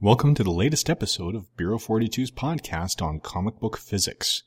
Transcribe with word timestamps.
Welcome 0.00 0.36
to 0.36 0.44
the 0.44 0.52
latest 0.52 0.88
episode 0.88 1.34
of 1.34 1.56
Bureau 1.56 1.76
42's 1.76 2.30
podcast 2.30 3.02
on 3.02 3.18
comic 3.18 3.58
book 3.58 3.76
physics. 3.76 4.44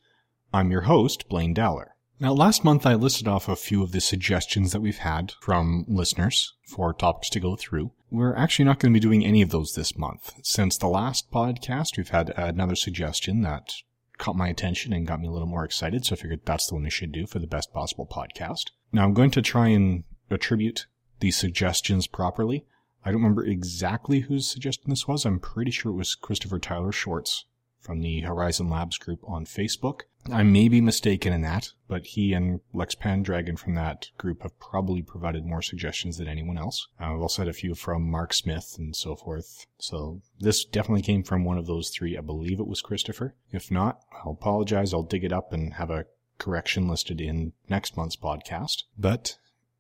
I'm 0.54 0.71
your 0.71 0.83
host, 0.83 1.27
Blaine 1.27 1.54
Dowler. 1.54 1.97
Now, 2.21 2.31
last 2.31 2.63
month 2.63 2.85
I 2.85 2.93
listed 2.93 3.28
off 3.28 3.50
a 3.50 3.58
few 3.58 3.84
of 3.84 3.92
the 3.92 4.00
suggestions 4.00 4.72
that 4.72 4.79
we've 4.79 5.00
had 5.00 5.34
from 5.42 5.84
listeners 5.90 6.54
for 6.66 6.94
topics 6.94 7.29
to 7.32 7.42
go 7.42 7.58
through. 7.58 7.92
We're 8.10 8.34
actually 8.34 8.64
not 8.64 8.79
going 8.79 8.94
to 8.94 8.98
be 8.98 9.02
doing 9.02 9.26
any 9.26 9.42
of 9.42 9.50
those 9.50 9.74
this 9.74 9.98
month. 9.98 10.36
Since 10.42 10.78
the 10.78 10.88
last 10.88 11.29
podcast, 11.33 11.97
we've 11.97 12.08
had 12.08 12.29
another 12.38 12.76
suggestion 12.76 13.42
that 13.42 13.74
caught 14.18 14.38
my 14.38 14.47
attention 14.47 14.94
and 14.94 15.06
got 15.06 15.20
me 15.20 15.28
a 15.28 15.31
little 15.31 15.49
more 15.49 15.65
excited, 15.65 16.05
so 16.05 16.16
I 16.16 16.20
figured 16.20 16.45
that's 16.45 16.68
the 16.68 16.76
one 16.76 16.86
we 16.86 16.90
should 16.90 17.12
do 17.12 17.27
for 17.27 17.40
the 17.40 17.45
best 17.45 17.73
possible 17.73 18.08
podcast. 18.08 18.72
Now, 18.94 19.04
I'm 19.04 19.13
going 19.13 19.31
to 19.31 19.41
try 19.41 19.68
and 19.68 20.05
attribute 20.30 20.86
these 21.20 21.36
suggestions 21.36 22.08
properly. 22.08 22.66
I 23.04 23.12
don't 23.12 23.22
remember 23.22 23.45
exactly 23.45 24.22
whose 24.22 24.48
suggestion 24.48 24.90
this 24.90 25.08
was. 25.08 25.26
I'm 25.26 25.40
pretty 25.40 25.72
sure 25.72 25.91
it 25.91 25.95
was 25.95 26.16
Christopher 26.16 26.59
Tyler 26.59 26.91
Schwartz 26.91 27.45
from 27.80 28.02
the 28.02 28.21
Horizon 28.21 28.70
Labs 28.70 28.98
group 28.98 29.20
on 29.27 29.45
Facebook. 29.45 30.02
I 30.31 30.44
may 30.44 30.67
be 30.67 30.81
mistaken 30.81 31.34
in 31.34 31.41
that, 31.41 31.72
but 31.88 32.05
he 32.05 32.31
and 32.34 32.59
Lex 32.73 32.94
Pandragon 32.94 33.58
from 33.58 33.73
that 33.73 34.09
group 34.20 34.44
have 34.44 34.59
probably 34.59 35.02
provided 35.02 35.45
more 35.45 35.63
suggestions 35.63 36.17
than 36.17 36.27
anyone 36.27 36.59
else. 36.59 36.88
Uh, 36.99 37.16
I've 37.16 37.22
also 37.22 37.41
had 37.41 37.49
a 37.49 37.53
few 37.53 37.73
from 37.73 38.09
Mark 38.09 38.34
Smith 38.34 38.75
and 38.77 38.95
so 38.95 39.16
forth. 39.16 39.66
So 39.80 40.22
this 40.39 40.63
definitely 40.63 41.02
came 41.02 41.23
from 41.23 41.44
one 41.44 41.58
of 41.58 41.66
those 41.66 41.89
three. 41.89 42.16
I 42.16 42.22
believe 42.22 42.59
it 42.59 42.67
was 42.67 42.83
Christopher. 42.83 43.33
If 43.52 43.72
not, 43.72 44.02
I'll 44.23 44.33
apologize. 44.33 44.94
I'll 44.94 45.02
dig 45.02 45.23
it 45.23 45.33
up 45.33 45.52
and 45.52 45.73
have 45.73 45.89
a 45.89 46.05
correction 46.38 46.88
listed 46.88 47.20
in 47.20 47.53
next 47.67 47.97
month's 47.97 48.16
podcast. 48.16 48.83
But 48.99 49.38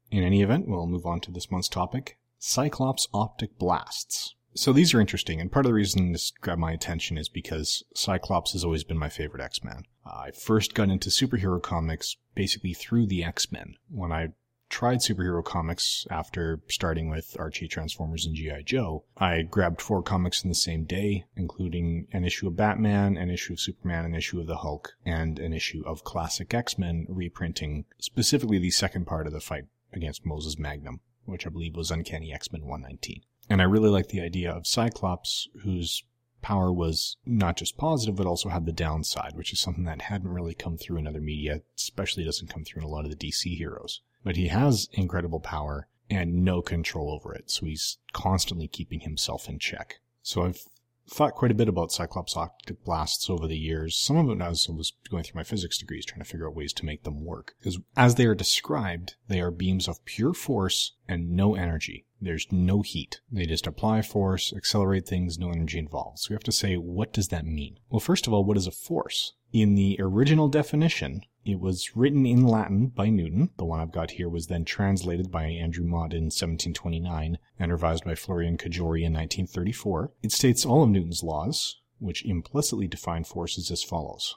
in 0.09 0.23
any 0.23 0.41
event, 0.41 0.67
we'll 0.67 0.87
move 0.87 1.05
on 1.05 1.21
to 1.21 1.31
this 1.31 1.51
month's 1.51 1.69
topic 1.69 2.17
Cyclops 2.43 3.07
optic 3.13 3.59
blasts. 3.59 4.33
So 4.55 4.73
these 4.73 4.95
are 4.95 4.99
interesting, 4.99 5.39
and 5.39 5.51
part 5.51 5.67
of 5.67 5.69
the 5.69 5.75
reason 5.75 6.11
this 6.11 6.31
grabbed 6.31 6.59
my 6.59 6.71
attention 6.71 7.15
is 7.15 7.29
because 7.29 7.83
Cyclops 7.93 8.53
has 8.53 8.63
always 8.63 8.83
been 8.83 8.97
my 8.97 9.09
favorite 9.09 9.43
X-Men. 9.43 9.83
I 10.07 10.31
first 10.31 10.73
got 10.73 10.89
into 10.89 11.11
superhero 11.11 11.61
comics 11.61 12.17
basically 12.33 12.73
through 12.73 13.05
the 13.05 13.23
X-Men. 13.23 13.75
When 13.91 14.11
I 14.11 14.29
tried 14.69 15.01
superhero 15.01 15.45
comics 15.45 16.07
after 16.09 16.61
starting 16.67 17.11
with 17.11 17.35
Archie 17.37 17.67
Transformers 17.67 18.25
and 18.25 18.35
G.I. 18.35 18.63
Joe, 18.63 19.03
I 19.15 19.43
grabbed 19.43 19.79
four 19.79 20.01
comics 20.01 20.43
in 20.43 20.49
the 20.49 20.55
same 20.55 20.85
day, 20.85 21.25
including 21.35 22.07
an 22.11 22.25
issue 22.25 22.47
of 22.47 22.55
Batman, 22.55 23.17
an 23.17 23.29
issue 23.29 23.53
of 23.53 23.59
Superman, 23.59 24.03
an 24.03 24.15
issue 24.15 24.39
of 24.39 24.47
the 24.47 24.57
Hulk, 24.57 24.93
and 25.05 25.37
an 25.37 25.53
issue 25.53 25.83
of 25.85 26.03
classic 26.03 26.55
X-Men 26.55 27.05
reprinting 27.07 27.85
specifically 27.99 28.57
the 28.57 28.71
second 28.71 29.05
part 29.05 29.27
of 29.27 29.33
the 29.33 29.39
fight 29.39 29.65
against 29.93 30.25
Moses 30.25 30.57
Magnum 30.57 31.01
which 31.25 31.45
I 31.45 31.49
believe 31.49 31.75
was 31.75 31.91
Uncanny 31.91 32.33
X-Men 32.33 32.65
119. 32.65 33.21
And 33.49 33.61
I 33.61 33.65
really 33.65 33.89
like 33.89 34.09
the 34.09 34.21
idea 34.21 34.51
of 34.51 34.67
Cyclops, 34.67 35.47
whose 35.63 36.03
power 36.41 36.71
was 36.71 37.17
not 37.25 37.57
just 37.57 37.77
positive, 37.77 38.15
but 38.15 38.25
also 38.25 38.49
had 38.49 38.65
the 38.65 38.71
downside, 38.71 39.35
which 39.35 39.53
is 39.53 39.59
something 39.59 39.83
that 39.85 40.03
hadn't 40.03 40.29
really 40.29 40.53
come 40.53 40.77
through 40.77 40.97
in 40.97 41.07
other 41.07 41.21
media, 41.21 41.61
especially 41.77 42.23
doesn't 42.23 42.49
come 42.49 42.63
through 42.63 42.81
in 42.81 42.87
a 42.87 42.91
lot 42.91 43.05
of 43.05 43.11
the 43.11 43.27
DC 43.27 43.57
heroes. 43.57 44.01
But 44.23 44.37
he 44.37 44.47
has 44.47 44.89
incredible 44.93 45.39
power 45.39 45.87
and 46.09 46.43
no 46.43 46.61
control 46.61 47.11
over 47.11 47.33
it, 47.33 47.49
so 47.49 47.65
he's 47.65 47.97
constantly 48.11 48.67
keeping 48.67 49.01
himself 49.01 49.47
in 49.47 49.59
check. 49.59 49.99
So 50.21 50.43
I've 50.43 50.65
thought 51.11 51.35
quite 51.35 51.51
a 51.51 51.55
bit 51.55 51.67
about 51.67 51.91
Cyclops 51.91 52.37
optic 52.37 52.83
blasts 52.85 53.29
over 53.29 53.45
the 53.45 53.57
years. 53.57 53.97
Some 53.97 54.15
of 54.15 54.29
it 54.29 54.41
as 54.41 54.67
I 54.69 54.73
was 54.73 54.93
going 55.09 55.23
through 55.23 55.39
my 55.39 55.43
physics 55.43 55.77
degrees, 55.77 56.05
trying 56.05 56.21
to 56.21 56.25
figure 56.25 56.47
out 56.47 56.55
ways 56.55 56.71
to 56.73 56.85
make 56.85 57.03
them 57.03 57.25
work. 57.25 57.55
Because 57.59 57.79
as 57.97 58.15
they 58.15 58.25
are 58.25 58.35
described, 58.35 59.15
they 59.27 59.41
are 59.41 59.51
beams 59.51 59.87
of 59.87 60.03
pure 60.05 60.33
force 60.33 60.93
and 61.07 61.31
no 61.31 61.55
energy. 61.55 62.05
There's 62.21 62.47
no 62.51 62.81
heat. 62.81 63.19
They 63.31 63.45
just 63.45 63.67
apply 63.67 64.03
force, 64.03 64.53
accelerate 64.55 65.07
things, 65.07 65.37
no 65.37 65.49
energy 65.49 65.79
involved. 65.79 66.19
So 66.19 66.27
we 66.29 66.35
have 66.35 66.43
to 66.43 66.51
say, 66.51 66.75
what 66.75 67.11
does 67.11 67.27
that 67.27 67.45
mean? 67.45 67.79
Well, 67.89 67.99
first 67.99 68.25
of 68.25 68.33
all, 68.33 68.45
what 68.45 68.57
is 68.57 68.67
a 68.67 68.71
force? 68.71 69.33
In 69.51 69.75
the 69.75 69.97
original 69.99 70.47
definition, 70.47 71.23
it 71.43 71.59
was 71.59 71.95
written 71.95 72.25
in 72.25 72.45
Latin 72.45 72.87
by 72.87 73.09
Newton. 73.09 73.49
The 73.57 73.65
one 73.65 73.79
I've 73.79 73.91
got 73.91 74.11
here 74.11 74.29
was 74.29 74.47
then 74.47 74.63
translated 74.63 75.31
by 75.31 75.45
Andrew 75.45 75.85
Motte 75.85 76.13
in 76.13 76.25
1729 76.25 77.39
and 77.57 77.71
revised 77.71 78.03
by 78.03 78.13
Florian 78.13 78.57
Cajori 78.57 79.03
in 79.03 79.13
1934. 79.13 80.11
It 80.21 80.31
states 80.31 80.65
all 80.65 80.83
of 80.83 80.89
Newton's 80.89 81.23
laws, 81.23 81.81
which 81.97 82.23
implicitly 82.25 82.87
define 82.87 83.23
forces 83.23 83.71
as 83.71 83.83
follows. 83.83 84.35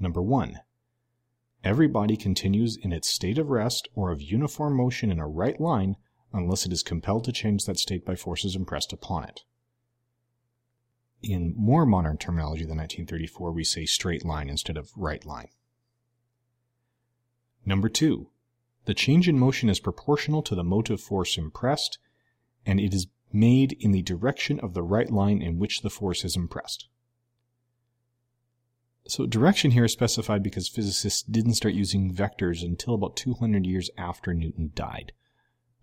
Number 0.00 0.22
one, 0.22 0.60
every 1.62 1.88
body 1.88 2.16
continues 2.16 2.76
in 2.76 2.92
its 2.92 3.10
state 3.10 3.38
of 3.38 3.50
rest 3.50 3.88
or 3.94 4.10
of 4.10 4.22
uniform 4.22 4.76
motion 4.76 5.10
in 5.10 5.18
a 5.18 5.28
right 5.28 5.60
line 5.60 5.96
unless 6.32 6.64
it 6.64 6.72
is 6.72 6.82
compelled 6.82 7.24
to 7.24 7.32
change 7.32 7.66
that 7.66 7.78
state 7.78 8.06
by 8.06 8.14
forces 8.14 8.56
impressed 8.56 8.92
upon 8.92 9.24
it. 9.24 9.42
In 11.20 11.54
more 11.56 11.84
modern 11.84 12.16
terminology 12.16 12.64
than 12.64 12.78
1934, 12.78 13.52
we 13.52 13.64
say 13.64 13.84
straight 13.84 14.24
line 14.24 14.48
instead 14.48 14.76
of 14.76 14.92
right 14.96 15.24
line. 15.26 15.48
Number 17.64 17.88
two, 17.88 18.30
the 18.84 18.94
change 18.94 19.28
in 19.28 19.38
motion 19.38 19.68
is 19.68 19.80
proportional 19.80 20.42
to 20.42 20.54
the 20.54 20.64
motive 20.64 21.00
force 21.00 21.36
impressed, 21.36 21.98
and 22.64 22.80
it 22.80 22.94
is 22.94 23.06
made 23.32 23.76
in 23.80 23.92
the 23.92 24.02
direction 24.02 24.58
of 24.60 24.74
the 24.74 24.82
right 24.82 25.10
line 25.10 25.42
in 25.42 25.58
which 25.58 25.82
the 25.82 25.90
force 25.90 26.24
is 26.24 26.36
impressed. 26.36 26.88
So 29.06 29.26
direction 29.26 29.70
here 29.70 29.84
is 29.84 29.92
specified 29.92 30.42
because 30.42 30.68
physicists 30.68 31.22
didn't 31.22 31.54
start 31.54 31.74
using 31.74 32.14
vectors 32.14 32.62
until 32.62 32.94
about 32.94 33.16
200 33.16 33.66
years 33.66 33.90
after 33.96 34.34
Newton 34.34 34.72
died. 34.74 35.12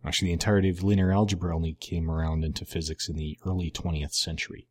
Actually, 0.04 0.28
the 0.28 0.34
entirety 0.34 0.70
of 0.70 0.84
linear 0.84 1.12
algebra 1.12 1.56
only 1.56 1.74
came 1.74 2.12
around 2.12 2.44
into 2.44 2.66
physics 2.66 3.10
in 3.10 3.16
the 3.16 3.40
early 3.44 3.72
20th 3.72 4.14
century. 4.14 4.68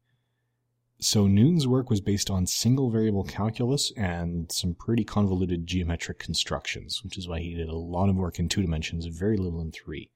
So 1.01 1.27
Newton's 1.27 1.67
work 1.67 1.91
was 1.91 2.01
based 2.01 2.31
on 2.31 2.47
single 2.47 2.91
variable 2.91 3.25
calculus 3.25 3.93
and 3.97 4.51
some 4.51 4.75
pretty 4.75 5.05
convoluted 5.05 5.67
geometric 5.67 6.19
constructions, 6.19 7.03
which 7.03 7.19
is 7.19 7.29
why 7.29 7.41
he 7.41 7.55
did 7.55 7.69
a 7.69 7.77
lot 7.77 8.09
of 8.09 8.17
work 8.17 8.39
in 8.39 8.49
two 8.49 8.63
dimensions, 8.63 9.07
very 9.07 9.37
little 9.37 9.61
in 9.61 9.73
three. 9.73 10.11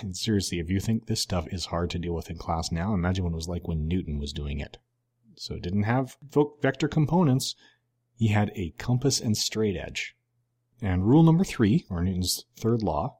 And 0.00 0.16
seriously, 0.16 0.58
if 0.58 0.70
you 0.70 0.80
think 0.80 1.06
this 1.06 1.20
stuff 1.20 1.46
is 1.52 1.66
hard 1.66 1.90
to 1.90 1.98
deal 1.98 2.14
with 2.14 2.30
in 2.30 2.38
class 2.38 2.72
now, 2.72 2.94
imagine 2.94 3.24
what 3.24 3.32
it 3.32 3.36
was 3.36 3.48
like 3.48 3.68
when 3.68 3.86
Newton 3.86 4.18
was 4.18 4.32
doing 4.32 4.58
it. 4.58 4.78
So 5.36 5.54
it 5.54 5.62
didn't 5.62 5.84
have 5.84 6.16
vector 6.60 6.88
components, 6.88 7.54
he 8.16 8.28
had 8.28 8.50
a 8.56 8.74
compass 8.78 9.20
and 9.20 9.36
straight 9.36 9.76
edge. 9.76 10.16
And 10.82 11.06
rule 11.06 11.22
number 11.22 11.44
three, 11.44 11.86
or 11.88 12.02
Newton's 12.02 12.44
third 12.56 12.82
law, 12.82 13.18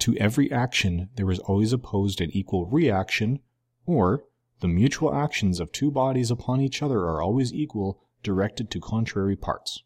to 0.00 0.16
every 0.16 0.50
action 0.50 1.10
there 1.14 1.30
is 1.30 1.38
always 1.40 1.72
opposed 1.72 2.20
an 2.20 2.30
equal 2.32 2.66
reaction, 2.66 3.40
or 3.86 4.24
the 4.60 4.68
mutual 4.68 5.14
actions 5.14 5.58
of 5.60 5.72
two 5.72 5.90
bodies 5.90 6.30
upon 6.30 6.60
each 6.60 6.82
other 6.82 7.00
are 7.00 7.22
always 7.22 7.52
equal, 7.52 8.02
directed 8.22 8.70
to 8.70 8.80
contrary 8.80 9.36
parts. 9.36 9.82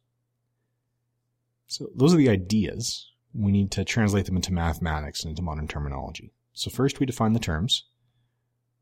So 1.66 1.88
those 1.94 2.12
are 2.12 2.18
the 2.18 2.28
ideas. 2.28 3.10
We 3.32 3.52
need 3.52 3.70
to 3.72 3.84
translate 3.84 4.26
them 4.26 4.36
into 4.36 4.52
mathematics 4.52 5.22
and 5.22 5.30
into 5.30 5.42
modern 5.42 5.68
terminology. 5.68 6.32
So 6.52 6.70
first 6.70 7.00
we 7.00 7.06
define 7.06 7.32
the 7.32 7.40
terms. 7.40 7.84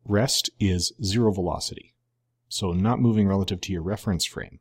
Rest 0.04 0.50
is 0.58 0.92
zero 1.02 1.32
velocity. 1.32 1.94
So 2.48 2.72
not 2.72 3.00
moving 3.00 3.28
relative 3.28 3.60
to 3.62 3.72
your 3.72 3.82
reference 3.82 4.24
frame. 4.24 4.58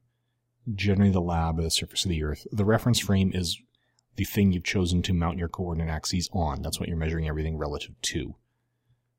Generally 0.74 1.12
the 1.12 1.22
lab 1.22 1.60
or 1.60 1.64
the 1.64 1.72
surface 1.72 2.06
of 2.06 2.10
the 2.10 2.24
earth. 2.24 2.46
The 2.52 2.66
reference 2.66 3.00
frame 3.00 3.32
is 3.34 3.60
the 4.16 4.24
thing 4.24 4.52
you've 4.52 4.64
chosen 4.64 5.02
to 5.04 5.14
mount 5.14 5.38
your 5.38 5.50
coordinate 5.50 5.90
axes 5.90 6.30
on. 6.32 6.62
That's 6.62 6.80
what 6.80 6.88
you're 6.88 6.98
measuring 6.98 7.28
everything 7.28 7.58
relative 7.58 8.00
to. 8.02 8.36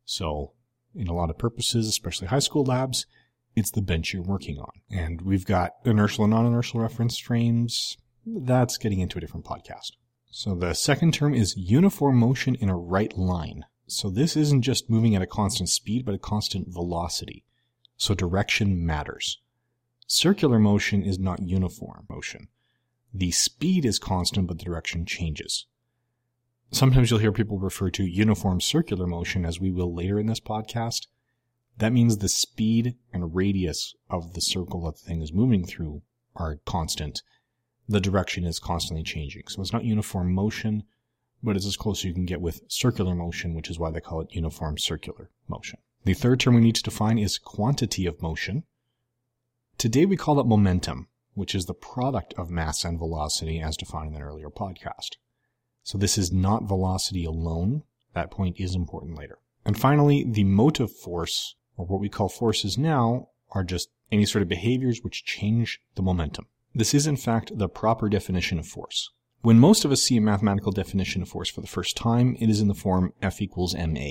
So 0.05 0.53
in 0.95 1.09
a 1.09 1.15
lot 1.15 1.31
of 1.31 1.39
purposes, 1.39 1.89
especially 1.89 2.29
high 2.29 2.39
school 2.39 2.65
labs, 2.65 3.07
it's 3.55 3.71
the 3.71 3.83
bench 3.83 4.13
you're 4.13 4.23
working 4.23 4.59
on. 4.59 4.71
And 4.91 5.23
we've 5.23 5.47
got 5.47 5.73
inertial 5.85 6.25
and 6.25 6.33
non-inertial 6.33 6.81
reference 6.81 7.19
frames. 7.19 7.97
That's 8.25 8.79
getting 8.79 9.01
into 9.01 9.19
a 9.19 9.21
different 9.21 9.47
podcast. 9.47 9.93
So 10.31 10.55
the 10.55 10.73
second 10.75 11.13
term 11.13 11.35
is 11.35 11.57
uniform 11.57 12.17
motion 12.17 12.55
in 12.55 12.71
a 12.71 12.77
right 12.77 13.17
line. 13.17 13.67
So 13.87 14.09
this 14.09 14.37
isn't 14.37 14.63
just 14.63 14.89
moving 14.89 15.15
at 15.15 15.23
a 15.23 15.27
constant 15.27 15.69
speed, 15.69 16.07
but 16.07 16.15
a 16.15 16.19
constant 16.19 16.69
velocity. 16.73 17.45
So 17.97 18.15
direction 18.15 18.87
matters. 18.87 19.39
Circular 20.07 20.59
motion 20.59 21.03
is 21.03 21.19
not 21.19 21.43
uniform 21.43 22.07
motion. 22.09 22.49
The 23.13 23.31
speed 23.31 23.85
is 23.85 23.99
constant, 23.99 24.47
but 24.47 24.59
the 24.59 24.65
direction 24.65 25.05
changes. 25.05 25.67
Sometimes 26.75 27.11
you'll 27.11 27.21
hear 27.21 27.33
people 27.33 27.59
refer 27.59 27.91
to 27.91 28.03
uniform 28.03 28.59
circular 28.59 29.07
motion, 29.07 29.45
as 29.45 29.61
we 29.61 29.71
will 29.71 29.95
later 29.95 30.19
in 30.19 30.27
this 30.27 30.41
podcast. 30.41 31.07
That 31.77 31.93
means 31.93 32.17
the 32.17 32.31
speed 32.31 32.97
and 33.13 33.35
radius 33.35 33.95
of 34.09 34.33
the 34.33 34.41
circle 34.41 34.85
that 34.85 34.97
the 34.97 35.03
thing 35.03 35.21
is 35.21 35.35
moving 35.35 35.67
through 35.67 36.01
are 36.35 36.61
constant. 36.65 37.23
The 37.87 38.01
direction 38.01 38.45
is 38.45 38.59
constantly 38.59 39.03
changing. 39.03 39.49
So 39.49 39.61
it's 39.61 39.73
not 39.73 39.85
uniform 39.85 40.33
motion, 40.33 40.85
but 41.43 41.57
it's 41.57 41.67
as 41.67 41.77
close 41.77 42.01
as 42.01 42.05
you 42.05 42.15
can 42.15 42.25
get 42.25 42.41
with 42.41 42.63
circular 42.69 43.15
motion, 43.15 43.53
which 43.53 43.69
is 43.69 43.79
why 43.79 43.91
they 43.91 44.01
call 44.01 44.23
it 44.23 44.35
uniform 44.35 44.79
circular 44.79 45.29
motion. 45.49 45.79
The 46.05 46.15
third 46.15 46.41
term 46.41 46.55
we 46.55 46.63
need 46.63 46.77
to 46.77 46.83
define 46.83 47.19
is 47.19 47.37
quantity 47.37 48.07
of 48.07 48.23
motion. 48.23 48.65
Today 49.77 50.07
we 50.07 50.17
call 50.17 50.41
it 50.41 50.47
momentum, 50.47 51.09
which 51.35 51.55
is 51.55 51.67
the 51.67 51.75
product 51.75 52.33
of 52.39 52.51
mass 52.51 52.83
and 52.83 52.99
velocity 52.99 53.61
as 53.61 53.77
defined 53.77 54.15
in 54.15 54.23
an 54.23 54.27
earlier 54.27 54.49
podcast. 54.49 55.17
So 55.83 55.99
this 55.99 56.17
is 56.17 56.33
not 56.33 56.69
velocity 56.69 57.25
alone. 57.25 57.83
That 58.15 58.31
point 58.31 58.57
is 58.59 58.75
important 58.75 59.17
later. 59.17 59.39
And 59.65 59.79
finally, 59.79 60.25
the 60.25 60.45
motive 60.45 60.93
force 60.93 61.55
or 61.77 61.87
what 61.87 62.01
we 62.01 62.09
call 62.09 62.29
forces 62.29 62.79
now, 62.79 63.29
are 63.51 63.65
just 63.65 63.91
any 64.11 64.25
sort 64.25 64.43
of 64.43 64.49
behaviors 64.49 65.03
which 65.03 65.25
change 65.25 65.81
the 65.95 66.03
momentum. 66.03 66.47
This 66.75 66.95
is 66.95 67.07
in 67.07 67.17
fact 67.17 67.57
the 67.59 67.69
proper 67.69 68.09
definition 68.09 68.59
of 68.59 68.67
force. 68.67 69.11
When 69.43 69.59
most 69.59 69.85
of 69.85 69.91
us 69.91 70.03
see 70.03 70.17
a 70.17 70.21
mathematical 70.21 70.73
definition 70.73 71.23
of 71.23 71.29
force 71.29 71.51
for 71.51 71.61
the 71.61 71.67
first 71.67 71.97
time, 71.97 72.37
it 72.39 72.49
is 72.49 72.61
in 72.61 72.69
the 72.69 72.75
form 72.75 73.13
F 73.21 73.43
equals 73.43 73.75
ma. 73.75 74.11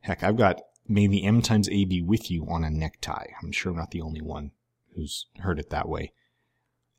Heck, 0.00 0.22
I've 0.22 0.36
got 0.36 0.60
maybe 0.86 1.24
m 1.24 1.42
times 1.42 1.68
ab 1.68 1.92
with 2.04 2.30
you 2.30 2.46
on 2.48 2.62
a 2.62 2.70
necktie. 2.70 3.26
I'm 3.42 3.52
sure 3.52 3.72
I'm 3.72 3.78
not 3.78 3.90
the 3.90 4.02
only 4.02 4.20
one 4.20 4.52
who's 4.94 5.26
heard 5.38 5.58
it 5.58 5.70
that 5.70 5.88
way. 5.88 6.12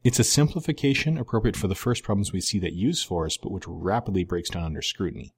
It's 0.07 0.19
a 0.19 0.23
simplification 0.23 1.17
appropriate 1.17 1.57
for 1.57 1.67
the 1.67 1.75
first 1.75 2.01
problems 2.01 2.31
we 2.31 2.39
see 2.39 2.59
that 2.59 2.71
use 2.71 3.03
force, 3.03 3.35
but 3.35 3.51
which 3.51 3.65
rapidly 3.67 4.23
breaks 4.23 4.49
down 4.49 4.63
under 4.63 4.81
scrutiny. 4.81 5.33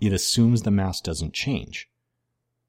It 0.00 0.12
assumes 0.12 0.62
the 0.62 0.72
mass 0.72 1.00
doesn't 1.00 1.32
change. 1.32 1.88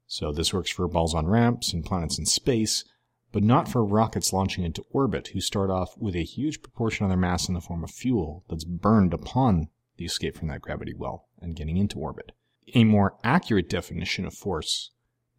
So 0.06 0.30
this 0.30 0.54
works 0.54 0.70
for 0.70 0.86
balls 0.86 1.16
on 1.16 1.26
ramps 1.26 1.72
and 1.72 1.84
planets 1.84 2.16
in 2.16 2.26
space, 2.26 2.84
but 3.32 3.42
not 3.42 3.66
for 3.66 3.84
rockets 3.84 4.32
launching 4.32 4.62
into 4.62 4.84
orbit 4.92 5.26
who 5.32 5.40
start 5.40 5.68
off 5.68 5.98
with 5.98 6.14
a 6.14 6.22
huge 6.22 6.62
proportion 6.62 7.04
of 7.04 7.10
their 7.10 7.18
mass 7.18 7.48
in 7.48 7.54
the 7.54 7.60
form 7.60 7.82
of 7.82 7.90
fuel 7.90 8.44
that's 8.48 8.62
burned 8.62 9.12
upon 9.12 9.66
the 9.96 10.04
escape 10.04 10.36
from 10.36 10.46
that 10.46 10.62
gravity 10.62 10.94
well 10.94 11.26
and 11.40 11.56
getting 11.56 11.76
into 11.76 11.98
orbit. 11.98 12.30
A 12.72 12.84
more 12.84 13.16
accurate 13.24 13.68
definition 13.68 14.26
of 14.26 14.32
force 14.32 14.92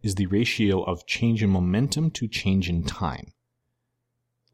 is 0.03 0.15
the 0.15 0.25
ratio 0.25 0.83
of 0.83 1.07
change 1.07 1.41
in 1.41 1.49
momentum 1.49 2.11
to 2.11 2.27
change 2.27 2.67
in 2.67 2.83
time. 2.83 3.31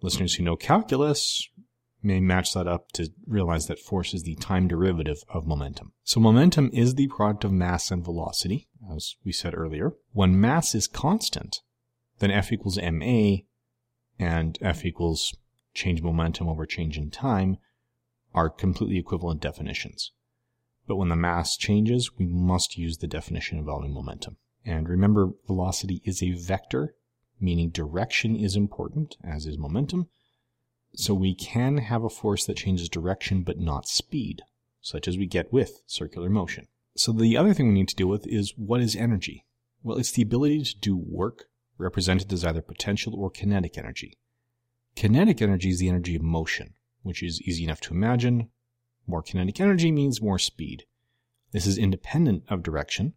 Listeners 0.04 0.36
who 0.36 0.44
know 0.44 0.58
calculus 0.58 1.48
may 2.04 2.20
match 2.20 2.54
that 2.54 2.68
up 2.68 2.92
to 2.92 3.10
realize 3.26 3.68
that 3.68 3.80
force 3.80 4.14
is 4.14 4.24
the 4.24 4.36
time 4.36 4.68
derivative 4.68 5.24
of 5.30 5.48
momentum. 5.48 5.94
So 6.04 6.20
momentum 6.20 6.70
is 6.74 6.96
the 6.96 7.08
product 7.08 7.46
of 7.46 7.54
mass 7.54 7.90
and 7.90 8.04
velocity, 8.04 8.68
as 8.94 9.16
we 9.24 9.32
said 9.32 9.56
earlier. 9.56 9.94
When 10.12 10.42
mass 10.42 10.76
is 10.76 10.88
constant, 10.90 11.62
then 12.20 12.32
F 12.32 12.52
equals 12.52 12.78
ma 12.78 13.36
and 14.20 14.58
F 14.62 14.84
equals 14.84 15.38
change 15.74 16.02
momentum 16.02 16.50
over 16.50 16.66
change 16.66 16.98
in 16.98 17.10
time 17.10 17.56
are 18.34 18.50
completely 18.50 18.98
equivalent 18.98 19.40
definitions. 19.40 20.12
But 20.86 20.98
when 20.98 21.08
the 21.08 21.16
mass 21.16 21.56
changes, 21.56 22.18
we 22.18 22.26
must 22.26 22.78
use 22.78 22.98
the 22.98 23.08
definition 23.08 23.58
involving 23.58 23.94
momentum. 23.94 24.36
And 24.66 24.90
remember, 24.90 25.30
velocity 25.48 26.02
is 26.04 26.22
a 26.22 26.34
vector 26.34 26.96
meaning 27.40 27.70
direction 27.70 28.36
is 28.36 28.56
important, 28.56 29.18
as 29.24 29.46
is 29.46 29.58
momentum. 29.58 30.08
So 30.96 31.14
we 31.14 31.34
can 31.34 31.78
have 31.78 32.04
a 32.04 32.10
force 32.10 32.46
that 32.46 32.58
changes 32.58 32.90
direction 32.90 33.44
but 33.44 33.60
not 33.60 33.88
speed, 33.88 34.44
such 34.82 35.08
as 35.08 35.18
we 35.18 35.26
get 35.26 35.52
with 35.52 35.82
circular 35.86 36.30
motion. 36.30 36.68
So 36.96 37.12
the 37.12 37.36
other 37.36 37.54
thing 37.54 37.68
we 37.68 37.74
need 37.74 37.90
to 37.90 37.96
deal 37.96 38.08
with 38.08 38.28
is 38.28 38.54
what 38.56 38.82
is 38.82 38.96
energy? 38.96 39.46
Well, 39.82 39.98
it's 39.98 40.12
the 40.12 40.22
ability 40.22 40.64
to 40.64 40.78
do 40.78 40.96
work 40.96 41.46
represented 41.78 42.32
as 42.32 42.46
either 42.46 42.62
potential 42.62 43.16
or 43.16 43.32
kinetic 43.32 43.78
energy. 43.78 44.18
Kinetic 44.96 45.42
energy 45.42 45.70
is 45.70 45.80
the 45.80 45.90
energy 45.90 46.16
of 46.16 46.22
motion, 46.22 46.76
which 47.02 47.24
is 47.24 47.42
easy 47.42 47.64
enough 47.64 47.82
to 47.82 47.94
imagine. 47.94 48.50
More 49.08 49.24
kinetic 49.24 49.60
energy 49.60 49.92
means 49.92 50.22
more 50.22 50.38
speed. 50.38 50.86
This 51.52 51.66
is 51.66 51.78
independent 51.78 52.44
of 52.48 52.64
direction, 52.64 53.14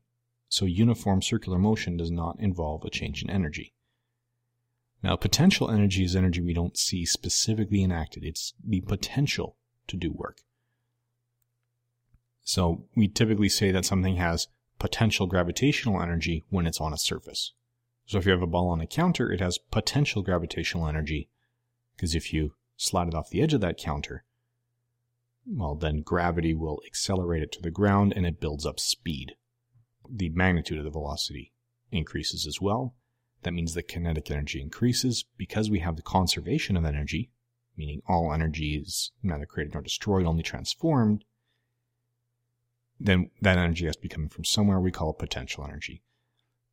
so 0.49 0.65
uniform 0.65 1.21
circular 1.21 1.59
motion 1.59 1.97
does 1.97 2.11
not 2.11 2.41
involve 2.41 2.85
a 2.85 2.91
change 2.91 3.23
in 3.23 3.31
energy. 3.31 3.75
Now, 5.03 5.17
potential 5.17 5.71
energy 5.71 6.05
is 6.05 6.17
energy 6.17 6.41
we 6.41 6.55
don't 6.55 6.77
see 6.77 7.05
specifically 7.05 7.83
enacted. 7.83 8.25
It's 8.25 8.55
the 8.65 8.81
potential 8.81 9.57
to 9.89 9.97
do 9.97 10.13
work. 10.13 10.41
So 12.43 12.85
we 12.95 13.09
typically 13.09 13.49
say 13.49 13.71
that 13.73 13.85
something 13.85 14.17
has 14.17 14.49
potential 14.79 15.27
gravitational 15.27 16.01
energy 16.01 16.45
when 16.49 16.67
it's 16.67 16.81
on 16.81 16.93
a 16.93 16.99
surface. 16.99 17.53
So 18.07 18.19
if 18.19 18.25
you 18.25 18.33
have 18.33 18.43
a 18.43 18.47
ball 18.47 18.69
on 18.69 18.81
a 18.81 18.87
counter, 18.87 19.33
it 19.33 19.41
has 19.41 19.59
potential 19.59 20.23
gravitational 20.23 20.87
energy 20.87 21.29
because 21.97 22.15
if 22.15 22.33
you 22.33 22.55
slide 22.77 23.09
it 23.09 23.15
off 23.15 23.31
the 23.31 23.43
edge 23.43 23.53
of 23.53 23.61
that 23.63 23.79
counter, 23.79 24.25
well, 25.47 25.75
then 25.75 26.03
gravity 26.03 26.55
will 26.55 26.81
accelerate 26.87 27.43
it 27.43 27.53
to 27.53 27.63
the 27.63 27.71
ground 27.71 28.13
and 28.15 28.27
it 28.27 28.41
builds 28.41 28.67
up 28.67 28.79
speed. 28.79 29.33
The 30.09 30.29
magnitude 30.29 30.79
of 30.79 30.85
the 30.85 30.91
velocity 30.91 31.53
increases 31.91 32.47
as 32.47 32.61
well, 32.61 32.95
that 33.43 33.53
means 33.53 33.75
the 33.75 33.83
kinetic 33.83 34.31
energy 34.31 34.61
increases 34.61 35.25
because 35.37 35.71
we 35.71 35.81
have 35.81 35.97
the 35.97 36.03
conservation 36.03 36.77
of 36.77 36.85
energy, 36.85 37.31
meaning 37.77 38.03
all 38.09 38.33
energy 38.33 38.77
is 38.77 39.13
neither 39.23 39.47
created 39.47 39.75
nor 39.75 39.83
destroyed, 39.83 40.27
only 40.27 40.43
transformed. 40.43 41.25
Then 42.99 43.31
that 43.43 43.59
energy 43.59 43.87
has 43.87 43.97
to 43.97 44.03
be 44.03 44.09
coming 44.09 44.29
from 44.29 44.45
somewhere 44.45 44.81
we 44.81 44.91
call 44.91 45.13
potential 45.13 45.65
energy. 45.65 46.03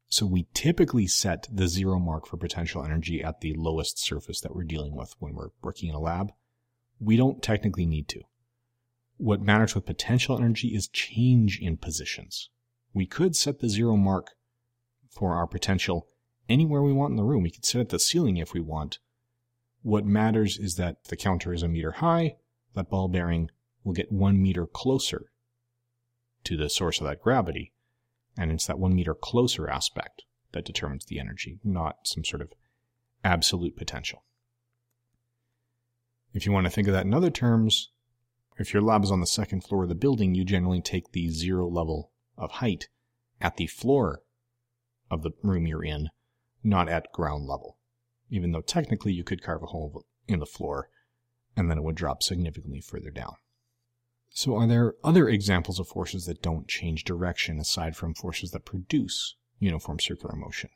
So 0.07 0.25
we 0.25 0.47
typically 0.53 1.07
set 1.07 1.47
the 1.51 1.67
zero 1.67 1.99
mark 1.99 2.27
for 2.27 2.37
potential 2.37 2.83
energy 2.83 3.23
at 3.23 3.41
the 3.41 3.53
lowest 3.53 3.99
surface 3.99 4.39
that 4.41 4.55
we're 4.55 4.63
dealing 4.63 4.95
with 4.95 5.15
when 5.19 5.33
we're 5.33 5.49
working 5.61 5.89
in 5.89 5.95
a 5.95 5.99
lab. 5.99 6.31
We 6.99 7.17
don't 7.17 7.41
technically 7.41 7.85
need 7.85 8.07
to. 8.09 8.21
What 9.17 9.41
matters 9.41 9.75
with 9.75 9.85
potential 9.85 10.37
energy 10.37 10.69
is 10.69 10.87
change 10.87 11.59
in 11.59 11.77
positions. 11.77 12.49
We 12.93 13.05
could 13.05 13.35
set 13.35 13.59
the 13.59 13.69
zero 13.69 13.97
mark 13.97 14.31
for 15.09 15.33
our 15.33 15.47
potential 15.47 16.07
anywhere 16.49 16.81
we 16.81 16.93
want 16.93 17.11
in 17.11 17.17
the 17.17 17.23
room. 17.23 17.43
We 17.43 17.51
could 17.51 17.65
sit 17.65 17.81
at 17.81 17.89
the 17.89 17.99
ceiling 17.99 18.37
if 18.37 18.53
we 18.53 18.59
want. 18.59 18.99
What 19.81 20.05
matters 20.05 20.57
is 20.57 20.75
that 20.75 21.05
the 21.05 21.17
counter 21.17 21.53
is 21.53 21.63
a 21.63 21.67
meter 21.67 21.93
high, 21.93 22.37
that 22.73 22.89
ball 22.89 23.07
bearing 23.07 23.49
will 23.83 23.93
get 23.93 24.11
one 24.11 24.41
meter 24.41 24.65
closer 24.65 25.31
to 26.45 26.57
the 26.57 26.69
source 26.69 26.99
of 26.99 27.07
that 27.07 27.21
gravity. 27.21 27.73
And 28.37 28.51
it's 28.51 28.65
that 28.67 28.79
one 28.79 28.95
meter 28.95 29.13
closer 29.13 29.69
aspect 29.69 30.23
that 30.53 30.65
determines 30.65 31.05
the 31.05 31.19
energy, 31.19 31.59
not 31.63 31.97
some 32.03 32.23
sort 32.23 32.41
of 32.41 32.53
absolute 33.23 33.75
potential. 33.75 34.23
If 36.33 36.45
you 36.45 36.51
want 36.51 36.65
to 36.65 36.71
think 36.71 36.87
of 36.87 36.93
that 36.93 37.05
in 37.05 37.13
other 37.13 37.29
terms, 37.29 37.91
if 38.57 38.73
your 38.73 38.81
lab 38.81 39.03
is 39.03 39.11
on 39.11 39.19
the 39.19 39.27
second 39.27 39.63
floor 39.63 39.83
of 39.83 39.89
the 39.89 39.95
building, 39.95 40.33
you 40.33 40.45
generally 40.45 40.81
take 40.81 41.11
the 41.11 41.29
zero 41.29 41.67
level 41.67 42.11
of 42.37 42.51
height 42.51 42.87
at 43.39 43.57
the 43.57 43.67
floor 43.67 44.21
of 45.11 45.21
the 45.21 45.31
room 45.43 45.67
you're 45.67 45.83
in 45.83 46.09
not 46.63 46.89
at 46.89 47.11
ground 47.11 47.45
level, 47.45 47.77
even 48.29 48.51
though 48.51 48.61
technically 48.61 49.13
you 49.13 49.23
could 49.23 49.43
carve 49.43 49.63
a 49.63 49.67
hole 49.67 50.05
in 50.27 50.39
the 50.39 50.45
floor 50.45 50.89
and 51.55 51.69
then 51.69 51.77
it 51.77 51.83
would 51.83 51.95
drop 51.95 52.23
significantly 52.23 52.81
further 52.81 53.11
down. 53.11 53.35
So, 54.29 54.55
are 54.55 54.65
there 54.65 54.95
other 55.03 55.29
examples 55.29 55.79
of 55.79 55.87
forces 55.87 56.25
that 56.25 56.41
don't 56.41 56.67
change 56.67 57.03
direction 57.03 57.59
aside 57.59 57.95
from 57.95 58.15
forces 58.15 58.49
that 58.51 58.65
produce 58.65 59.35
uniform 59.59 59.99
circular 59.99 60.35
motion? 60.35 60.71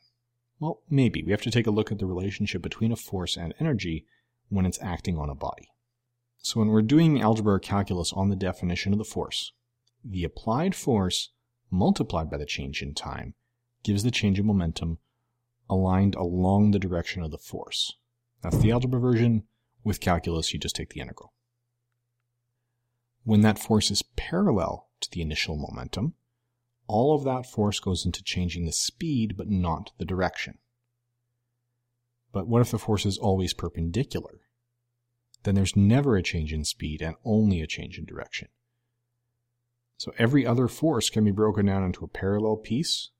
Well, 0.60 0.82
maybe. 0.88 1.24
We 1.24 1.32
have 1.32 1.42
to 1.42 1.50
take 1.50 1.66
a 1.66 1.72
look 1.72 1.90
at 1.90 1.98
the 1.98 2.06
relationship 2.06 2.62
between 2.62 2.92
a 2.92 2.96
force 2.96 3.36
and 3.36 3.54
energy 3.58 4.06
when 4.48 4.64
it's 4.64 4.80
acting 4.80 5.18
on 5.18 5.28
a 5.28 5.34
body. 5.34 5.68
So, 6.38 6.60
when 6.60 6.68
we're 6.68 6.82
doing 6.82 7.20
algebra 7.20 7.54
or 7.54 7.58
calculus 7.58 8.12
on 8.12 8.28
the 8.28 8.36
definition 8.36 8.92
of 8.92 8.98
the 8.98 9.04
force, 9.04 9.52
the 10.04 10.22
applied 10.22 10.76
force 10.76 11.30
multiplied 11.70 12.30
by 12.30 12.38
the 12.38 12.46
change 12.46 12.80
in 12.80 12.94
time 12.94 13.34
gives 13.82 14.04
the 14.04 14.10
change 14.12 14.38
in 14.38 14.46
momentum 14.46 14.98
aligned 15.68 16.14
along 16.14 16.70
the 16.70 16.78
direction 16.78 17.22
of 17.22 17.30
the 17.30 17.38
force. 17.38 17.94
That's 18.42 18.58
the 18.58 18.70
algebra 18.70 19.00
version. 19.00 19.44
With 19.84 20.00
calculus, 20.00 20.52
you 20.52 20.58
just 20.58 20.76
take 20.76 20.90
the 20.90 21.00
integral. 21.00 21.32
When 23.24 23.42
that 23.42 23.58
force 23.58 23.90
is 23.90 24.02
parallel 24.16 24.88
to 25.00 25.10
the 25.10 25.22
initial 25.22 25.56
momentum, 25.56 26.14
all 26.86 27.14
of 27.14 27.24
that 27.24 27.46
force 27.46 27.80
goes 27.80 28.06
into 28.06 28.22
changing 28.22 28.64
the 28.64 28.72
speed 28.72 29.36
but 29.36 29.48
not 29.48 29.92
the 29.98 30.04
direction. 30.04 30.58
But 32.32 32.48
what 32.48 32.62
if 32.62 32.70
the 32.70 32.78
force 32.78 33.06
is 33.06 33.18
always 33.18 33.52
perpendicular? 33.52 34.40
Then 35.42 35.54
there's 35.54 35.76
never 35.76 36.16
a 36.16 36.22
change 36.22 36.52
in 36.52 36.64
speed 36.64 37.00
and 37.02 37.16
only 37.24 37.60
a 37.60 37.66
change 37.66 37.98
in 37.98 38.04
direction. 38.04 38.48
So 39.96 40.12
every 40.18 40.46
other 40.46 40.68
force 40.68 41.10
can 41.10 41.24
be 41.24 41.30
broken 41.30 41.66
down 41.66 41.84
into 41.84 42.04
a 42.04 42.08
parallel 42.08 42.56
piece 42.56 43.10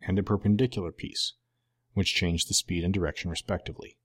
and 0.00 0.18
a 0.18 0.22
perpendicular 0.22 0.92
piece, 0.92 1.34
which 1.94 2.14
change 2.14 2.46
the 2.46 2.54
speed 2.54 2.84
and 2.84 2.94
direction 2.94 3.30
respectively. 3.30 3.98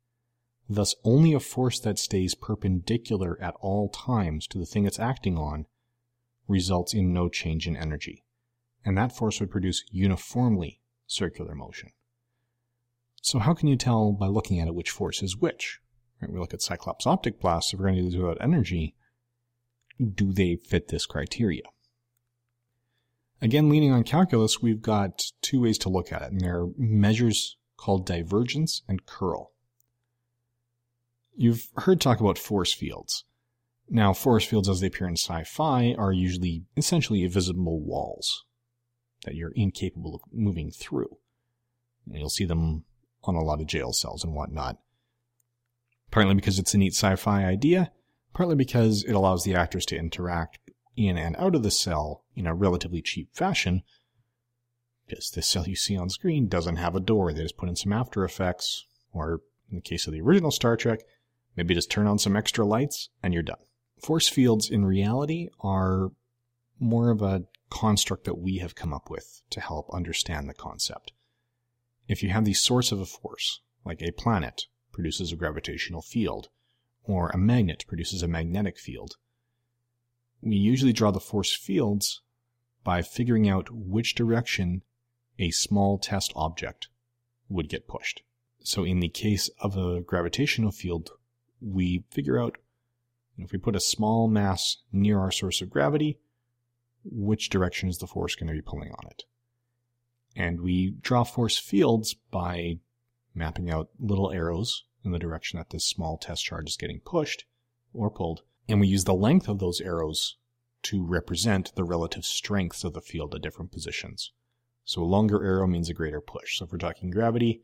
Thus, 0.69 0.95
only 1.03 1.33
a 1.33 1.39
force 1.39 1.79
that 1.81 1.99
stays 1.99 2.35
perpendicular 2.35 3.39
at 3.41 3.55
all 3.59 3.89
times 3.89 4.47
to 4.47 4.57
the 4.57 4.65
thing 4.65 4.85
it's 4.85 4.99
acting 4.99 5.37
on 5.37 5.65
results 6.47 6.93
in 6.93 7.13
no 7.13 7.29
change 7.29 7.67
in 7.67 7.75
energy, 7.75 8.23
and 8.85 8.97
that 8.97 9.15
force 9.15 9.39
would 9.39 9.51
produce 9.51 9.83
uniformly 9.91 10.79
circular 11.05 11.53
motion. 11.53 11.91
So 13.21 13.39
how 13.39 13.53
can 13.53 13.67
you 13.67 13.77
tell 13.77 14.11
by 14.11 14.27
looking 14.27 14.59
at 14.59 14.67
it 14.67 14.75
which 14.75 14.89
force 14.89 15.21
is 15.21 15.37
which? 15.37 15.79
Right, 16.21 16.31
we 16.31 16.39
look 16.39 16.53
at 16.53 16.61
Cyclops 16.61 17.07
optic 17.07 17.39
blasts, 17.39 17.73
if 17.73 17.79
we're 17.79 17.87
going 17.87 17.95
to 17.95 18.01
do 18.01 18.09
this 18.09 18.19
about 18.19 18.37
energy, 18.41 18.95
do 19.99 20.33
they 20.33 20.55
fit 20.55 20.87
this 20.87 21.05
criteria? 21.05 21.63
Again, 23.43 23.67
leaning 23.67 23.91
on 23.91 24.03
calculus, 24.03 24.61
we've 24.61 24.81
got 24.81 25.21
two 25.41 25.59
ways 25.59 25.77
to 25.79 25.89
look 25.89 26.13
at 26.13 26.21
it, 26.21 26.31
and 26.31 26.39
there 26.39 26.61
are 26.61 26.69
measures 26.77 27.57
called 27.75 28.05
divergence 28.05 28.83
and 28.87 29.05
curl. 29.05 29.51
You've 31.35 31.67
heard 31.75 31.99
talk 31.99 32.21
about 32.21 32.37
force 32.37 32.73
fields. 32.73 33.25
Now, 33.89 34.13
force 34.13 34.45
fields 34.45 34.69
as 34.69 34.79
they 34.79 34.87
appear 34.87 35.09
in 35.09 35.17
sci-fi 35.17 35.93
are 35.97 36.13
usually 36.13 36.63
essentially 36.77 37.23
invisible 37.23 37.81
walls 37.81 38.45
that 39.25 39.35
you're 39.35 39.51
incapable 39.57 40.15
of 40.15 40.21
moving 40.31 40.71
through. 40.71 41.17
And 42.07 42.17
you'll 42.17 42.29
see 42.29 42.45
them 42.45 42.85
on 43.25 43.35
a 43.35 43.43
lot 43.43 43.59
of 43.59 43.67
jail 43.67 43.91
cells 43.91 44.23
and 44.23 44.33
whatnot. 44.33 44.77
Partly 46.11 46.33
because 46.33 46.59
it's 46.59 46.73
a 46.73 46.77
neat 46.77 46.93
sci 46.93 47.17
fi 47.17 47.43
idea, 47.43 47.91
partly 48.33 48.55
because 48.55 49.03
it 49.03 49.11
allows 49.11 49.43
the 49.43 49.55
actors 49.55 49.85
to 49.87 49.97
interact 49.97 50.59
in 50.95 51.17
and 51.17 51.35
out 51.37 51.55
of 51.55 51.63
the 51.63 51.71
cell 51.71 52.23
in 52.35 52.47
a 52.47 52.53
relatively 52.53 53.01
cheap 53.01 53.29
fashion. 53.33 53.83
Because 55.07 55.31
the 55.31 55.41
cell 55.41 55.67
you 55.67 55.75
see 55.75 55.97
on 55.97 56.09
screen 56.09 56.47
doesn't 56.47 56.77
have 56.77 56.95
a 56.95 56.99
door. 56.99 57.33
They 57.33 57.43
just 57.43 57.57
put 57.57 57.69
in 57.69 57.75
some 57.75 57.93
After 57.93 58.23
Effects, 58.23 58.85
or 59.11 59.41
in 59.69 59.75
the 59.75 59.81
case 59.81 60.07
of 60.07 60.13
the 60.13 60.21
original 60.21 60.51
Star 60.51 60.77
Trek, 60.77 60.99
maybe 61.55 61.75
just 61.75 61.91
turn 61.91 62.07
on 62.07 62.19
some 62.19 62.35
extra 62.35 62.65
lights 62.65 63.09
and 63.21 63.33
you're 63.33 63.43
done. 63.43 63.57
Force 64.01 64.27
fields 64.27 64.69
in 64.69 64.85
reality 64.85 65.49
are 65.61 66.11
more 66.79 67.09
of 67.09 67.21
a 67.21 67.43
construct 67.69 68.25
that 68.25 68.37
we 68.37 68.57
have 68.57 68.75
come 68.75 68.93
up 68.93 69.09
with 69.09 69.41
to 69.49 69.61
help 69.61 69.87
understand 69.93 70.47
the 70.47 70.53
concept. 70.53 71.13
If 72.07 72.21
you 72.21 72.29
have 72.29 72.45
the 72.45 72.53
source 72.53 72.91
of 72.91 72.99
a 72.99 73.05
force, 73.05 73.61
like 73.85 74.01
a 74.01 74.11
planet 74.11 74.65
produces 74.91 75.31
a 75.31 75.35
gravitational 75.35 76.01
field, 76.01 76.49
or 77.03 77.29
a 77.29 77.37
magnet 77.37 77.85
produces 77.87 78.21
a 78.21 78.27
magnetic 78.27 78.77
field, 78.77 79.15
we 80.43 80.55
usually 80.55 80.93
draw 80.93 81.11
the 81.11 81.19
force 81.19 81.53
fields 81.53 82.21
by 82.83 83.01
figuring 83.01 83.47
out 83.47 83.71
which 83.71 84.15
direction 84.15 84.83
a 85.39 85.51
small 85.51 85.97
test 85.97 86.33
object 86.35 86.89
would 87.49 87.69
get 87.69 87.87
pushed. 87.87 88.23
So 88.61 88.83
in 88.83 88.99
the 88.99 89.09
case 89.09 89.49
of 89.59 89.77
a 89.77 90.01
gravitational 90.01 90.71
field, 90.71 91.11
we 91.61 92.03
figure 92.11 92.39
out 92.39 92.57
if 93.37 93.51
we 93.51 93.57
put 93.57 93.75
a 93.75 93.81
small 93.81 94.27
mass 94.27 94.77
near 94.91 95.19
our 95.19 95.31
source 95.31 95.61
of 95.61 95.69
gravity, 95.69 96.19
which 97.03 97.49
direction 97.49 97.89
is 97.89 97.97
the 97.97 98.07
force 98.07 98.35
going 98.35 98.47
to 98.47 98.53
be 98.53 98.61
pulling 98.61 98.91
on 98.91 99.07
it. 99.09 99.23
And 100.35 100.61
we 100.61 100.91
draw 101.01 101.23
force 101.23 101.57
fields 101.57 102.13
by 102.13 102.79
mapping 103.33 103.69
out 103.69 103.89
little 103.99 104.31
arrows 104.31 104.85
in 105.03 105.11
the 105.11 105.19
direction 105.19 105.57
that 105.57 105.69
this 105.69 105.85
small 105.85 106.17
test 106.17 106.43
charge 106.43 106.69
is 106.69 106.77
getting 106.77 106.99
pushed 106.99 107.45
or 107.93 108.09
pulled. 108.09 108.43
And 108.67 108.79
we 108.79 108.87
use 108.87 109.03
the 109.03 109.13
length 109.13 109.47
of 109.47 109.59
those 109.59 109.81
arrows 109.81 110.37
to 110.83 111.05
represent 111.05 111.73
the 111.75 111.83
relative 111.83 112.25
strengths 112.25 112.83
of 112.83 112.93
the 112.93 113.01
field 113.01 113.33
at 113.35 113.41
different 113.41 113.71
positions. 113.71 114.31
So 114.85 115.01
a 115.01 115.05
longer 115.05 115.43
arrow 115.43 115.67
means 115.67 115.89
a 115.89 115.93
greater 115.93 116.21
push. 116.21 116.57
So 116.57 116.65
if 116.65 116.71
we're 116.71 116.77
talking 116.77 117.09
gravity, 117.09 117.61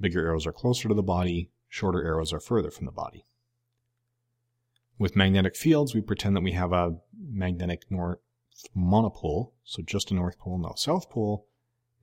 bigger 0.00 0.26
arrows 0.26 0.46
are 0.46 0.52
closer 0.52 0.88
to 0.88 0.94
the 0.94 1.02
body, 1.02 1.50
shorter 1.68 2.04
arrows 2.04 2.32
are 2.32 2.40
further 2.40 2.70
from 2.70 2.86
the 2.86 2.92
body. 2.92 3.26
With 4.98 5.16
magnetic 5.16 5.56
fields, 5.56 5.94
we 5.94 6.00
pretend 6.00 6.36
that 6.36 6.42
we 6.42 6.52
have 6.52 6.72
a 6.72 6.96
magnetic 7.18 7.90
north 7.90 8.18
monopole, 8.74 9.52
so 9.64 9.82
just 9.82 10.10
a 10.10 10.14
north 10.14 10.38
pole, 10.38 10.58
no 10.58 10.74
south 10.76 11.10
pole, 11.10 11.46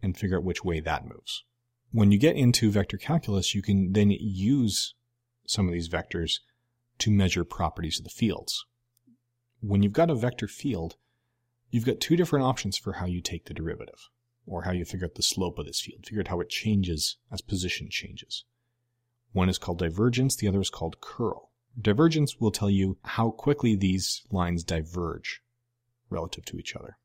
and 0.03 0.17
figure 0.17 0.37
out 0.37 0.43
which 0.43 0.65
way 0.65 0.79
that 0.79 1.07
moves. 1.07 1.43
When 1.91 2.11
you 2.11 2.17
get 2.17 2.35
into 2.35 2.71
vector 2.71 2.97
calculus, 2.97 3.55
you 3.55 3.61
can 3.61 3.93
then 3.93 4.11
use 4.11 4.93
some 5.45 5.67
of 5.67 5.73
these 5.73 5.89
vectors 5.89 6.39
to 7.01 7.11
measure 7.11 7.43
properties 7.43 7.99
of 7.99 8.03
the 8.03 8.09
fields. 8.09 8.65
When 9.59 9.81
you've 9.83 9.93
got 9.93 10.09
a 10.09 10.15
vector 10.15 10.47
field, 10.47 10.97
you've 11.71 11.85
got 11.85 11.99
two 11.99 12.15
different 12.15 12.45
options 12.45 12.77
for 12.77 12.93
how 12.93 13.05
you 13.05 13.21
take 13.21 13.45
the 13.45 13.53
derivative, 13.53 14.09
or 14.45 14.63
how 14.63 14.71
you 14.71 14.85
figure 14.85 15.05
out 15.05 15.15
the 15.15 15.23
slope 15.23 15.57
of 15.57 15.65
this 15.65 15.81
field, 15.81 16.05
figure 16.05 16.21
out 16.21 16.27
how 16.27 16.39
it 16.41 16.49
changes 16.49 17.17
as 17.31 17.41
position 17.41 17.89
changes. 17.89 18.45
One 19.33 19.49
is 19.49 19.57
called 19.57 19.79
divergence, 19.79 20.35
the 20.35 20.47
other 20.47 20.61
is 20.61 20.69
called 20.69 21.01
curl. 21.01 21.51
Divergence 21.79 22.39
will 22.39 22.51
tell 22.51 22.69
you 22.69 22.97
how 23.03 23.31
quickly 23.31 23.75
these 23.75 24.23
lines 24.29 24.63
diverge 24.63 25.41
relative 26.09 26.45
to 26.45 26.57
each 26.57 26.75
other. 26.75 26.97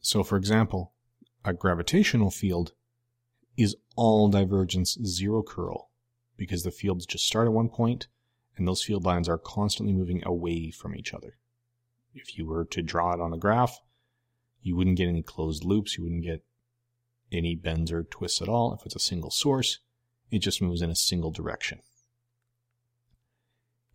So, 0.00 0.22
for 0.22 0.36
example, 0.36 0.92
a 1.44 1.54
gravitational 1.54 2.30
field 2.30 2.72
is 3.56 3.74
all 3.96 4.28
divergence, 4.28 4.98
zero 5.04 5.42
curl, 5.42 5.90
because 6.36 6.62
the 6.62 6.70
fields 6.70 7.06
just 7.06 7.26
start 7.26 7.46
at 7.46 7.52
one 7.52 7.68
point 7.68 8.08
and 8.56 8.66
those 8.66 8.82
field 8.82 9.04
lines 9.04 9.28
are 9.28 9.38
constantly 9.38 9.92
moving 9.92 10.22
away 10.24 10.70
from 10.70 10.94
each 10.94 11.12
other. 11.12 11.36
If 12.14 12.38
you 12.38 12.46
were 12.46 12.64
to 12.66 12.82
draw 12.82 13.12
it 13.12 13.20
on 13.20 13.32
a 13.32 13.38
graph, 13.38 13.80
you 14.62 14.76
wouldn't 14.76 14.96
get 14.96 15.08
any 15.08 15.22
closed 15.22 15.64
loops, 15.64 15.98
you 15.98 16.04
wouldn't 16.04 16.24
get 16.24 16.44
any 17.32 17.54
bends 17.54 17.90
or 17.90 18.04
twists 18.04 18.40
at 18.40 18.48
all. 18.48 18.72
If 18.74 18.86
it's 18.86 18.96
a 18.96 19.00
single 19.00 19.30
source, 19.30 19.80
it 20.30 20.38
just 20.38 20.62
moves 20.62 20.82
in 20.82 20.90
a 20.90 20.96
single 20.96 21.30
direction. 21.30 21.80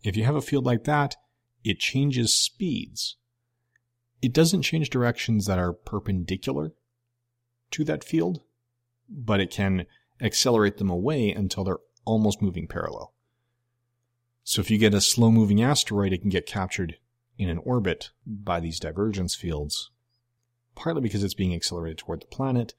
If 0.02 0.16
you 0.16 0.24
have 0.24 0.36
a 0.36 0.42
field 0.42 0.66
like 0.66 0.84
that, 0.84 1.16
it 1.64 1.78
changes 1.78 2.34
speeds 2.34 3.16
it 4.22 4.32
doesn't 4.32 4.62
change 4.62 4.90
directions 4.90 5.46
that 5.46 5.58
are 5.58 5.72
perpendicular 5.72 6.72
to 7.70 7.84
that 7.84 8.04
field, 8.04 8.42
but 9.08 9.40
it 9.40 9.50
can 9.50 9.86
accelerate 10.20 10.76
them 10.76 10.90
away 10.90 11.32
until 11.32 11.64
they're 11.64 11.78
almost 12.04 12.42
moving 12.42 12.66
parallel. 12.66 13.14
So 14.42 14.60
if 14.60 14.70
you 14.70 14.78
get 14.78 14.94
a 14.94 15.00
slow 15.00 15.30
moving 15.30 15.62
asteroid, 15.62 16.12
it 16.12 16.22
can 16.22 16.30
get 16.30 16.46
captured 16.46 16.96
in 17.38 17.48
an 17.48 17.58
orbit 17.58 18.10
by 18.26 18.60
these 18.60 18.80
divergence 18.80 19.34
fields, 19.34 19.90
partly 20.74 21.00
because 21.02 21.22
it's 21.22 21.34
being 21.34 21.54
accelerated 21.54 21.98
toward 21.98 22.22
the 22.22 22.26
planet, 22.26 22.74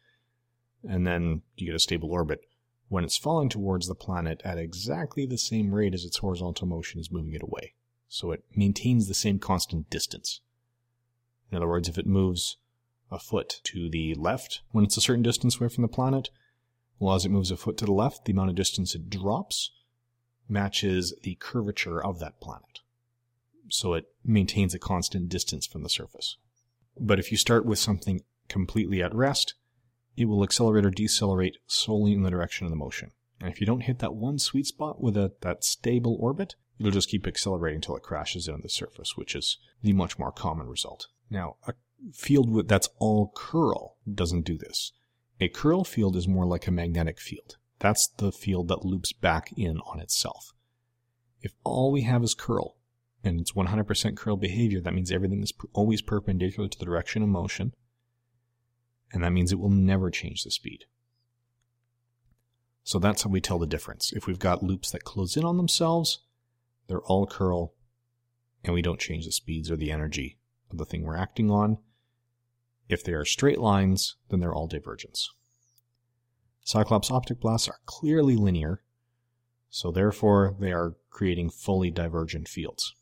and 0.87 1.05
then 1.05 1.41
you 1.55 1.67
get 1.67 1.75
a 1.75 1.79
stable 1.79 2.11
orbit 2.11 2.41
when 2.89 3.03
it's 3.03 3.17
falling 3.17 3.47
towards 3.47 3.87
the 3.87 3.95
planet 3.95 4.41
at 4.43 4.57
exactly 4.57 5.25
the 5.25 5.37
same 5.37 5.73
rate 5.73 5.93
as 5.93 6.03
its 6.03 6.17
horizontal 6.17 6.67
motion 6.67 6.99
is 6.99 7.11
moving 7.11 7.33
it 7.33 7.41
away. 7.41 7.73
So 8.09 8.31
it 8.31 8.43
maintains 8.53 9.07
the 9.07 9.13
same 9.13 9.39
constant 9.39 9.89
distance. 9.89 10.41
In 11.49 11.55
other 11.55 11.69
words, 11.69 11.87
if 11.87 11.97
it 11.97 12.05
moves 12.05 12.57
a 13.09 13.17
foot 13.17 13.61
to 13.63 13.89
the 13.89 14.13
left 14.15 14.61
when 14.71 14.83
it's 14.83 14.97
a 14.97 15.01
certain 15.01 15.23
distance 15.23 15.55
away 15.55 15.69
from 15.69 15.83
the 15.83 15.87
planet, 15.87 16.29
well, 17.01 17.15
as 17.15 17.25
it 17.25 17.29
moves 17.29 17.49
a 17.49 17.57
foot 17.57 17.77
to 17.77 17.85
the 17.85 17.91
left, 17.91 18.25
the 18.25 18.31
amount 18.31 18.51
of 18.51 18.55
distance 18.55 18.93
it 18.93 19.09
drops 19.09 19.71
matches 20.47 21.15
the 21.23 21.35
curvature 21.39 21.99
of 21.99 22.19
that 22.19 22.39
planet. 22.39 22.81
So 23.69 23.95
it 23.95 24.05
maintains 24.23 24.75
a 24.75 24.79
constant 24.79 25.27
distance 25.27 25.65
from 25.65 25.81
the 25.81 25.89
surface. 25.89 26.37
But 26.99 27.17
if 27.17 27.31
you 27.31 27.37
start 27.37 27.65
with 27.65 27.79
something 27.79 28.21
completely 28.47 29.01
at 29.01 29.15
rest, 29.15 29.55
it 30.15 30.25
will 30.25 30.43
accelerate 30.43 30.85
or 30.85 30.91
decelerate 30.91 31.57
solely 31.65 32.13
in 32.13 32.21
the 32.21 32.29
direction 32.29 32.67
of 32.67 32.71
the 32.71 32.77
motion. 32.77 33.09
And 33.39 33.49
if 33.49 33.59
you 33.59 33.65
don't 33.65 33.81
hit 33.81 33.97
that 33.99 34.13
one 34.13 34.37
sweet 34.37 34.67
spot 34.67 35.01
with 35.01 35.17
a, 35.17 35.31
that 35.41 35.63
stable 35.63 36.17
orbit, 36.19 36.53
it'll 36.79 36.91
just 36.91 37.09
keep 37.09 37.25
accelerating 37.25 37.77
until 37.77 37.95
it 37.95 38.03
crashes 38.03 38.47
into 38.47 38.61
the 38.61 38.69
surface, 38.69 39.17
which 39.17 39.33
is 39.33 39.57
the 39.81 39.93
much 39.93 40.19
more 40.19 40.31
common 40.31 40.67
result. 40.67 41.07
Now, 41.31 41.55
a 41.65 41.73
field 42.13 42.67
that's 42.67 42.89
all 42.99 43.31
curl 43.35 43.97
doesn't 44.13 44.45
do 44.45 44.55
this. 44.55 44.91
A 45.41 45.49
curl 45.49 45.83
field 45.83 46.15
is 46.15 46.27
more 46.27 46.45
like 46.45 46.67
a 46.67 46.71
magnetic 46.71 47.19
field. 47.19 47.57
That's 47.79 48.07
the 48.07 48.31
field 48.31 48.67
that 48.67 48.85
loops 48.85 49.11
back 49.11 49.51
in 49.57 49.79
on 49.79 49.99
itself. 49.99 50.53
If 51.41 51.53
all 51.63 51.91
we 51.91 52.03
have 52.03 52.23
is 52.23 52.35
curl, 52.35 52.77
and 53.23 53.39
it's 53.39 53.53
100% 53.53 54.15
curl 54.15 54.37
behavior, 54.37 54.79
that 54.81 54.93
means 54.93 55.11
everything 55.11 55.41
is 55.41 55.51
always 55.73 56.03
perpendicular 56.03 56.69
to 56.69 56.77
the 56.77 56.85
direction 56.85 57.23
of 57.23 57.29
motion, 57.29 57.73
and 59.11 59.23
that 59.23 59.31
means 59.31 59.51
it 59.51 59.59
will 59.59 59.71
never 59.71 60.11
change 60.11 60.43
the 60.43 60.51
speed. 60.51 60.85
So 62.83 62.99
that's 62.99 63.23
how 63.23 63.31
we 63.31 63.41
tell 63.41 63.57
the 63.57 63.65
difference. 63.65 64.13
If 64.13 64.27
we've 64.27 64.37
got 64.37 64.61
loops 64.61 64.91
that 64.91 65.03
close 65.03 65.35
in 65.35 65.43
on 65.43 65.57
themselves, 65.57 66.19
they're 66.87 67.01
all 67.01 67.25
curl, 67.25 67.73
and 68.63 68.75
we 68.75 68.83
don't 68.83 68.99
change 68.99 69.25
the 69.25 69.31
speeds 69.31 69.71
or 69.71 69.75
the 69.75 69.91
energy 69.91 70.37
of 70.69 70.77
the 70.77 70.85
thing 70.85 71.01
we're 71.03 71.17
acting 71.17 71.49
on. 71.49 71.79
If 72.89 73.03
they 73.03 73.13
are 73.13 73.25
straight 73.25 73.59
lines, 73.59 74.15
then 74.29 74.39
they're 74.39 74.53
all 74.53 74.67
divergence. 74.67 75.29
Cyclops 76.63 77.09
optic 77.09 77.39
blasts 77.39 77.67
are 77.67 77.79
clearly 77.85 78.35
linear, 78.35 78.81
so 79.69 79.91
therefore 79.91 80.55
they 80.59 80.71
are 80.71 80.95
creating 81.09 81.49
fully 81.49 81.89
divergent 81.89 82.47
fields. 82.47 82.93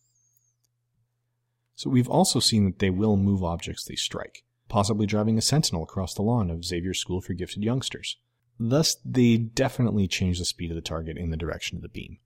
So 1.75 1.89
we've 1.89 2.09
also 2.09 2.39
seen 2.39 2.65
that 2.65 2.79
they 2.79 2.89
will 2.89 3.17
move 3.17 3.43
objects 3.43 3.85
they 3.85 3.95
strike, 3.95 4.43
possibly 4.67 5.05
driving 5.05 5.37
a 5.37 5.41
sentinel 5.41 5.83
across 5.83 6.13
the 6.13 6.21
lawn 6.21 6.49
of 6.49 6.65
Xavier 6.65 6.93
School 6.93 7.21
for 7.21 7.33
Gifted 7.33 7.63
Youngsters. 7.63 8.17
Thus, 8.59 8.97
they 9.05 9.37
definitely 9.37 10.07
change 10.07 10.39
the 10.39 10.45
speed 10.45 10.71
of 10.71 10.75
the 10.75 10.81
target 10.81 11.17
in 11.17 11.29
the 11.29 11.37
direction 11.37 11.77
of 11.77 11.81
the 11.81 11.89
beam, 11.89 12.17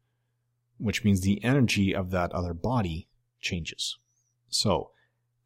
which 0.77 1.03
means 1.03 1.21
the 1.21 1.43
energy 1.43 1.93
of 1.93 2.09
that 2.11 2.31
other 2.31 2.53
body 2.53 3.07
changes. 3.39 3.97
So, 4.49 4.91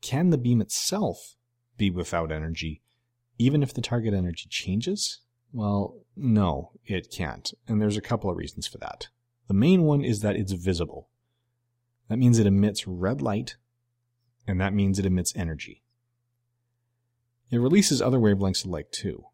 can 0.02 0.30
the 0.30 0.38
beam 0.38 0.62
itself 0.62 1.36
be 1.78 1.90
without 1.90 2.32
energy, 2.32 2.82
even 3.38 3.64
if 3.64 3.74
the 3.74 3.82
target 3.82 4.14
energy 4.14 4.48
changes? 4.50 5.20
Well, 5.54 5.96
no, 6.16 6.72
it 6.86 7.12
can't, 7.12 7.54
and 7.68 7.82
there's 7.82 7.98
a 7.98 8.02
couple 8.02 8.30
of 8.30 8.38
reasons 8.38 8.68
for 8.68 8.78
that. 8.80 9.08
The 9.48 9.54
main 9.54 9.84
one 9.84 10.04
is 10.04 10.22
that 10.22 10.36
it's 10.36 10.52
visible. 10.52 11.10
That 12.10 12.18
means 12.18 12.40
it 12.40 12.48
emits 12.48 12.88
red 12.88 13.22
light, 13.22 13.56
and 14.48 14.60
that 14.60 14.74
means 14.74 15.00
it 15.00 15.06
emits 15.06 15.36
energy. 15.36 15.84
It 17.50 17.60
releases 17.60 18.02
other 18.02 18.18
wavelengths 18.18 18.66
of 18.66 18.72
light 18.72 18.92
too. 18.92 19.26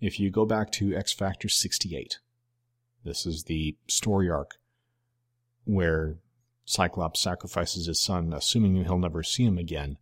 If 0.00 0.18
you 0.20 0.30
go 0.30 0.46
back 0.46 0.70
to 0.72 0.94
X 0.94 1.12
Factor 1.12 1.48
68, 1.48 2.18
this 3.04 3.26
is 3.26 3.44
the 3.44 3.76
story 3.88 4.30
arc 4.30 4.52
where 5.64 6.18
Cyclops 6.64 7.20
sacrifices 7.20 7.86
his 7.86 8.00
son, 8.00 8.32
assuming 8.32 8.84
he'll 8.84 8.98
never 8.98 9.22
see 9.22 9.44
him 9.44 9.58
again. 9.58 9.98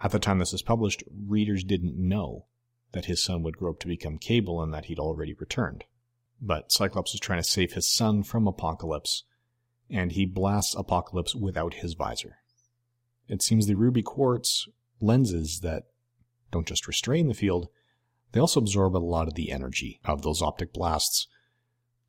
At 0.00 0.12
the 0.12 0.18
time 0.18 0.38
this 0.38 0.52
is 0.52 0.62
published, 0.62 1.02
readers 1.12 1.64
didn't 1.64 1.96
know 1.96 2.46
that 2.92 3.06
his 3.06 3.22
son 3.22 3.42
would 3.42 3.56
grow 3.56 3.70
up 3.70 3.80
to 3.80 3.88
become 3.88 4.18
Cable 4.18 4.62
and 4.62 4.72
that 4.72 4.86
he'd 4.86 4.98
already 4.98 5.34
returned. 5.34 5.84
But 6.40 6.70
Cyclops 6.70 7.14
is 7.14 7.20
trying 7.20 7.40
to 7.40 7.48
save 7.48 7.72
his 7.72 7.90
son 7.90 8.22
from 8.22 8.46
Apocalypse, 8.46 9.24
and 9.90 10.12
he 10.12 10.24
blasts 10.24 10.74
Apocalypse 10.74 11.34
without 11.34 11.74
his 11.74 11.94
visor. 11.94 12.38
It 13.26 13.42
seems 13.42 13.66
the 13.66 13.74
ruby 13.74 14.02
quartz 14.02 14.68
lenses 15.00 15.60
that 15.60 15.84
don't 16.50 16.66
just 16.66 16.86
restrain 16.86 17.28
the 17.28 17.34
field, 17.34 17.68
they 18.32 18.40
also 18.40 18.60
absorb 18.60 18.96
a 18.96 18.98
lot 18.98 19.28
of 19.28 19.34
the 19.34 19.50
energy 19.50 20.00
of 20.04 20.22
those 20.22 20.42
optic 20.42 20.72
blasts, 20.72 21.26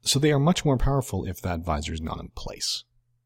so 0.02 0.20
they 0.20 0.32
are 0.32 0.40
much 0.40 0.66
more 0.66 0.78
powerful 0.78 1.26
if 1.26 1.42
that 1.42 1.64
visor 1.64 1.94
is 1.94 2.02
not 2.02 2.20
in 2.20 2.30
place. 2.30 2.84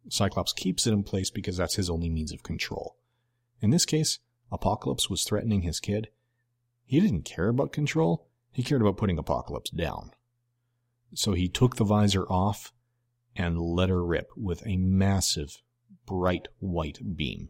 Cyclops 0.09 0.53
keeps 0.53 0.85
it 0.85 0.93
in 0.93 1.03
place 1.03 1.29
because 1.29 1.57
that's 1.57 1.75
his 1.75 1.89
only 1.89 2.09
means 2.09 2.31
of 2.31 2.43
control. 2.43 2.97
In 3.61 3.69
this 3.69 3.85
case, 3.85 4.19
Apocalypse 4.53 5.09
was 5.09 5.23
threatening 5.23 5.63
his 5.63 5.79
kid. 5.79 6.09
He 6.85 6.99
didn't 6.99 7.23
care 7.23 7.49
about 7.49 7.73
control, 7.73 8.27
he 8.51 8.61
cared 8.61 8.81
about 8.81 8.97
putting 8.97 9.17
Apocalypse 9.17 9.71
down. 9.71 10.11
So 11.15 11.33
he 11.33 11.49
took 11.49 11.75
the 11.75 11.83
visor 11.83 12.25
off 12.25 12.71
and 13.35 13.59
let 13.59 13.89
her 13.89 14.05
rip 14.05 14.29
with 14.37 14.65
a 14.65 14.77
massive, 14.77 15.61
bright 16.05 16.47
white 16.59 17.17
beam. 17.17 17.49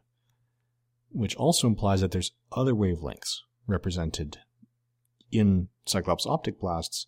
Which 1.10 1.36
also 1.36 1.68
implies 1.68 2.00
that 2.00 2.12
there's 2.12 2.32
other 2.54 2.74
wavelengths 2.74 3.42
represented 3.68 4.38
in 5.30 5.68
Cyclops 5.86 6.26
optic 6.26 6.60
blasts 6.60 7.08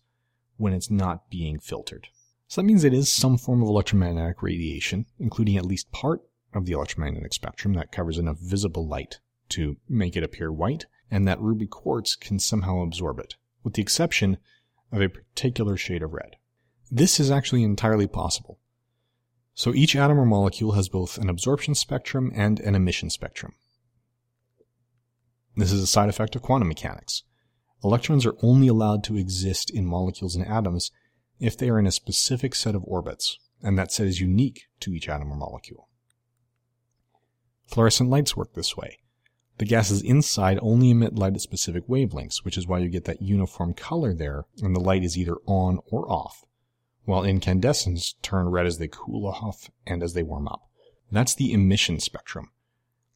when 0.58 0.74
it's 0.74 0.90
not 0.90 1.30
being 1.30 1.58
filtered. 1.58 2.08
So 2.48 2.60
that 2.60 2.66
means 2.66 2.84
it 2.84 2.92
is 2.92 3.10
some 3.10 3.38
form 3.38 3.62
of 3.62 3.68
electromagnetic 3.68 4.42
radiation, 4.42 5.06
including 5.18 5.56
at 5.56 5.64
least 5.64 5.90
part 5.90 6.22
of 6.52 6.66
the 6.66 6.72
electromagnetic 6.72 7.32
spectrum 7.32 7.72
that 7.74 7.92
covers 7.92 8.18
enough 8.18 8.38
visible 8.38 8.86
light 8.86 9.20
to 9.50 9.76
make 9.88 10.16
it 10.16 10.22
appear 10.22 10.52
white, 10.52 10.86
and 11.10 11.26
that 11.26 11.40
ruby 11.40 11.66
quartz 11.66 12.16
can 12.16 12.38
somehow 12.38 12.82
absorb 12.82 13.18
it, 13.18 13.34
with 13.62 13.74
the 13.74 13.82
exception 13.82 14.38
of 14.92 15.00
a 15.00 15.08
particular 15.08 15.76
shade 15.76 16.02
of 16.02 16.12
red. 16.12 16.36
This 16.90 17.18
is 17.18 17.30
actually 17.30 17.62
entirely 17.62 18.06
possible. 18.06 18.58
So 19.54 19.74
each 19.74 19.96
atom 19.96 20.18
or 20.18 20.26
molecule 20.26 20.72
has 20.72 20.88
both 20.88 21.18
an 21.18 21.28
absorption 21.28 21.74
spectrum 21.74 22.30
and 22.34 22.60
an 22.60 22.74
emission 22.74 23.10
spectrum. 23.10 23.54
This 25.56 25.72
is 25.72 25.82
a 25.82 25.86
side 25.86 26.10
effect 26.10 26.36
of 26.36 26.42
quantum 26.42 26.68
mechanics. 26.68 27.22
Electrons 27.82 28.26
are 28.26 28.36
only 28.42 28.68
allowed 28.68 29.02
to 29.04 29.16
exist 29.16 29.70
in 29.70 29.86
molecules 29.86 30.36
and 30.36 30.46
atoms 30.46 30.90
if 31.40 31.56
they 31.56 31.70
are 31.70 31.78
in 31.78 31.86
a 31.86 31.92
specific 31.92 32.54
set 32.54 32.74
of 32.74 32.84
orbits, 32.84 33.38
and 33.62 33.78
that 33.78 33.92
set 33.92 34.06
is 34.06 34.20
unique 34.20 34.64
to 34.80 34.92
each 34.92 35.08
atom 35.08 35.32
or 35.32 35.36
molecule. 35.36 35.88
Fluorescent 37.68 38.10
lights 38.10 38.36
work 38.36 38.54
this 38.54 38.76
way. 38.76 38.98
The 39.58 39.64
gases 39.64 40.02
inside 40.02 40.58
only 40.60 40.90
emit 40.90 41.14
light 41.14 41.34
at 41.34 41.40
specific 41.40 41.86
wavelengths, 41.88 42.44
which 42.44 42.58
is 42.58 42.66
why 42.66 42.78
you 42.80 42.88
get 42.88 43.04
that 43.04 43.22
uniform 43.22 43.74
color 43.74 44.12
there, 44.12 44.44
and 44.62 44.76
the 44.76 44.80
light 44.80 45.04
is 45.04 45.16
either 45.16 45.36
on 45.46 45.80
or 45.90 46.10
off 46.10 46.46
while 47.06 47.24
incandescents 47.24 48.14
turn 48.20 48.48
red 48.48 48.66
as 48.66 48.78
they 48.78 48.88
cool 48.88 49.26
off 49.26 49.70
and 49.86 50.02
as 50.02 50.12
they 50.12 50.22
warm 50.22 50.48
up. 50.48 50.68
That's 51.10 51.34
the 51.34 51.52
emission 51.52 52.00
spectrum. 52.00 52.50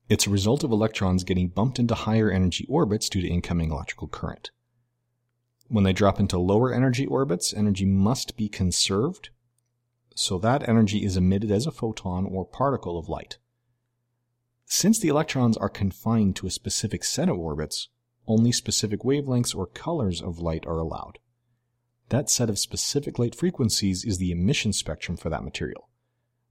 It's 0.08 0.26
a 0.26 0.30
result 0.30 0.64
of 0.64 0.70
electrons 0.70 1.24
getting 1.24 1.48
bumped 1.48 1.78
into 1.78 1.94
higher 1.94 2.30
energy 2.30 2.66
orbits 2.68 3.08
due 3.08 3.20
to 3.20 3.28
incoming 3.28 3.70
electrical 3.70 4.08
current. 4.08 4.52
When 5.68 5.84
they 5.84 5.92
drop 5.92 6.18
into 6.18 6.38
lower 6.38 6.72
energy 6.72 7.04
orbits, 7.04 7.52
energy 7.52 7.84
must 7.84 8.36
be 8.36 8.48
conserved, 8.48 9.30
so 10.14 10.38
that 10.38 10.68
energy 10.68 11.04
is 11.04 11.16
emitted 11.16 11.50
as 11.50 11.66
a 11.66 11.72
photon 11.72 12.26
or 12.26 12.44
particle 12.44 12.98
of 12.98 13.08
light. 13.08 13.38
Since 14.72 15.00
the 15.00 15.08
electrons 15.08 15.56
are 15.56 15.68
confined 15.68 16.36
to 16.36 16.46
a 16.46 16.50
specific 16.50 17.02
set 17.02 17.28
of 17.28 17.36
orbits, 17.36 17.88
only 18.28 18.52
specific 18.52 19.00
wavelengths 19.00 19.52
or 19.52 19.66
colors 19.66 20.22
of 20.22 20.38
light 20.38 20.64
are 20.64 20.78
allowed. 20.78 21.18
That 22.10 22.30
set 22.30 22.48
of 22.48 22.56
specific 22.56 23.18
light 23.18 23.34
frequencies 23.34 24.04
is 24.04 24.18
the 24.18 24.30
emission 24.30 24.72
spectrum 24.72 25.16
for 25.16 25.28
that 25.28 25.42
material. 25.42 25.88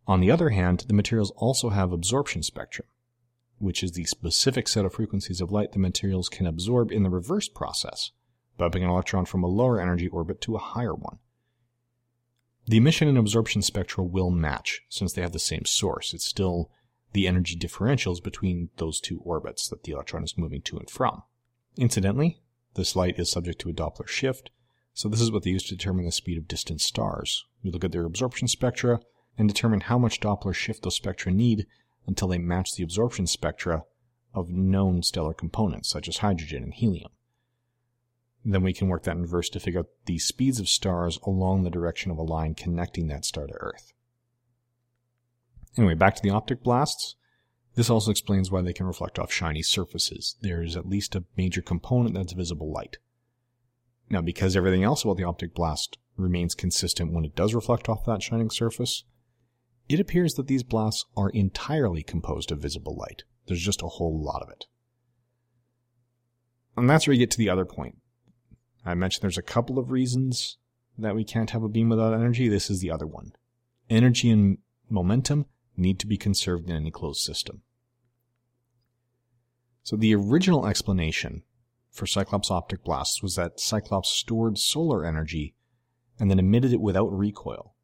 On 0.05 0.19
the 0.19 0.31
other 0.31 0.49
hand, 0.49 0.83
the 0.89 0.93
materials 0.93 1.31
also 1.37 1.69
have 1.69 1.93
absorption 1.93 2.43
spectrum, 2.43 2.89
which 3.57 3.81
is 3.81 3.93
the 3.93 4.03
specific 4.03 4.67
set 4.67 4.83
of 4.83 4.93
frequencies 4.93 5.39
of 5.39 5.49
light 5.49 5.71
the 5.71 5.79
materials 5.79 6.27
can 6.27 6.45
absorb 6.45 6.91
in 6.91 7.03
the 7.03 7.09
reverse 7.09 7.47
process, 7.47 8.11
bumping 8.57 8.83
an 8.83 8.89
electron 8.89 9.23
from 9.23 9.45
a 9.45 9.47
lower 9.47 9.79
energy 9.79 10.09
orbit 10.09 10.41
to 10.41 10.57
a 10.57 10.59
higher 10.59 10.93
one. 10.93 11.19
The 12.67 12.77
emission 12.77 13.07
and 13.07 13.17
absorption 13.17 13.61
spectra 13.61 14.03
will 14.03 14.29
match 14.29 14.81
since 14.89 15.13
they 15.13 15.21
have 15.21 15.31
the 15.31 15.39
same 15.39 15.63
source. 15.63 16.13
It's 16.13 16.25
still 16.25 16.69
the 17.13 17.27
energy 17.27 17.55
differentials 17.55 18.23
between 18.23 18.69
those 18.77 18.99
two 18.99 19.19
orbits 19.19 19.67
that 19.67 19.83
the 19.83 19.93
electron 19.93 20.23
is 20.23 20.37
moving 20.37 20.61
to 20.63 20.77
and 20.77 20.89
from. 20.89 21.23
Incidentally, 21.77 22.41
this 22.75 22.95
light 22.95 23.19
is 23.19 23.31
subject 23.31 23.59
to 23.61 23.69
a 23.69 23.73
Doppler 23.73 24.07
shift, 24.07 24.51
so 24.93 25.09
this 25.09 25.21
is 25.21 25.31
what 25.31 25.43
they 25.43 25.51
use 25.51 25.63
to 25.63 25.75
determine 25.75 26.05
the 26.05 26.11
speed 26.11 26.37
of 26.37 26.47
distant 26.47 26.81
stars. 26.81 27.45
We 27.63 27.71
look 27.71 27.83
at 27.83 27.91
their 27.91 28.05
absorption 28.05 28.47
spectra 28.47 28.99
and 29.37 29.47
determine 29.47 29.81
how 29.81 29.97
much 29.97 30.19
Doppler 30.19 30.53
shift 30.53 30.83
those 30.83 30.95
spectra 30.95 31.31
need 31.31 31.65
until 32.05 32.27
they 32.27 32.37
match 32.37 32.73
the 32.73 32.83
absorption 32.83 33.27
spectra 33.27 33.83
of 34.33 34.49
known 34.49 35.01
stellar 35.01 35.33
components, 35.33 35.89
such 35.89 36.07
as 36.07 36.17
hydrogen 36.17 36.63
and 36.63 36.73
helium. 36.73 37.11
Then 38.45 38.63
we 38.63 38.73
can 38.73 38.87
work 38.87 39.03
that 39.03 39.15
in 39.15 39.21
reverse 39.21 39.49
to 39.49 39.59
figure 39.59 39.81
out 39.81 39.89
the 40.05 40.17
speeds 40.17 40.59
of 40.59 40.69
stars 40.69 41.19
along 41.23 41.63
the 41.63 41.69
direction 41.69 42.11
of 42.11 42.17
a 42.17 42.23
line 42.23 42.55
connecting 42.55 43.07
that 43.07 43.25
star 43.25 43.47
to 43.47 43.53
Earth. 43.53 43.93
Anyway, 45.77 45.93
back 45.93 46.15
to 46.15 46.21
the 46.21 46.29
optic 46.29 46.63
blasts. 46.63 47.15
This 47.75 47.89
also 47.89 48.11
explains 48.11 48.51
why 48.51 48.61
they 48.61 48.73
can 48.73 48.87
reflect 48.87 49.19
off 49.19 49.31
shiny 49.31 49.61
surfaces. 49.61 50.35
There 50.41 50.61
is 50.61 50.75
at 50.75 50.89
least 50.89 51.15
a 51.15 51.23
major 51.37 51.61
component 51.61 52.15
that's 52.15 52.33
visible 52.33 52.71
light. 52.71 52.97
Now, 54.09 54.21
because 54.21 54.55
everything 54.55 54.83
else 54.83 55.03
about 55.03 55.17
the 55.17 55.23
optic 55.23 55.53
blast 55.53 55.97
remains 56.17 56.55
consistent 56.55 57.13
when 57.13 57.23
it 57.25 57.35
does 57.35 57.53
reflect 57.53 57.87
off 57.87 58.05
that 58.05 58.23
shining 58.23 58.49
surface, 58.49 59.03
it 59.87 59.99
appears 59.99 60.33
that 60.33 60.47
these 60.47 60.63
blasts 60.63 61.05
are 61.15 61.29
entirely 61.29 62.03
composed 62.03 62.51
of 62.51 62.59
visible 62.59 62.95
light. 62.95 63.23
There's 63.47 63.61
just 63.61 63.81
a 63.81 63.87
whole 63.87 64.21
lot 64.21 64.41
of 64.41 64.49
it. 64.49 64.65
And 66.75 66.89
that's 66.89 67.07
where 67.07 67.13
you 67.13 67.19
get 67.19 67.31
to 67.31 67.37
the 67.37 67.49
other 67.49 67.65
point. 67.65 67.97
I 68.85 68.93
mentioned 68.93 69.21
there's 69.21 69.37
a 69.37 69.43
couple 69.43 69.77
of 69.77 69.91
reasons 69.91 70.57
that 70.97 71.15
we 71.15 71.23
can't 71.23 71.51
have 71.51 71.63
a 71.63 71.69
beam 71.69 71.89
without 71.89 72.13
energy. 72.13 72.47
This 72.47 72.69
is 72.69 72.81
the 72.81 72.91
other 72.91 73.07
one. 73.07 73.31
Energy 73.89 74.29
and 74.29 74.57
momentum 74.89 75.45
need 75.79 75.99
to 75.99 76.07
be 76.07 76.17
conserved 76.17 76.69
in 76.69 76.75
any 76.75 76.91
closed 76.91 77.21
system. 77.21 77.61
So 79.83 79.95
the 79.95 80.13
original 80.13 80.67
explanation 80.67 81.43
for 81.89 82.05
Cyclops 82.05 82.51
optic 82.51 82.83
blasts 82.83 83.23
was 83.23 83.35
that 83.35 83.59
Cyclops 83.59 84.09
stored 84.09 84.57
solar 84.57 85.05
energy 85.05 85.55
and 86.19 86.29
then 86.29 86.39
emitted 86.39 86.73
it 86.73 86.81
without 86.81 87.07
recoil. 87.07 87.75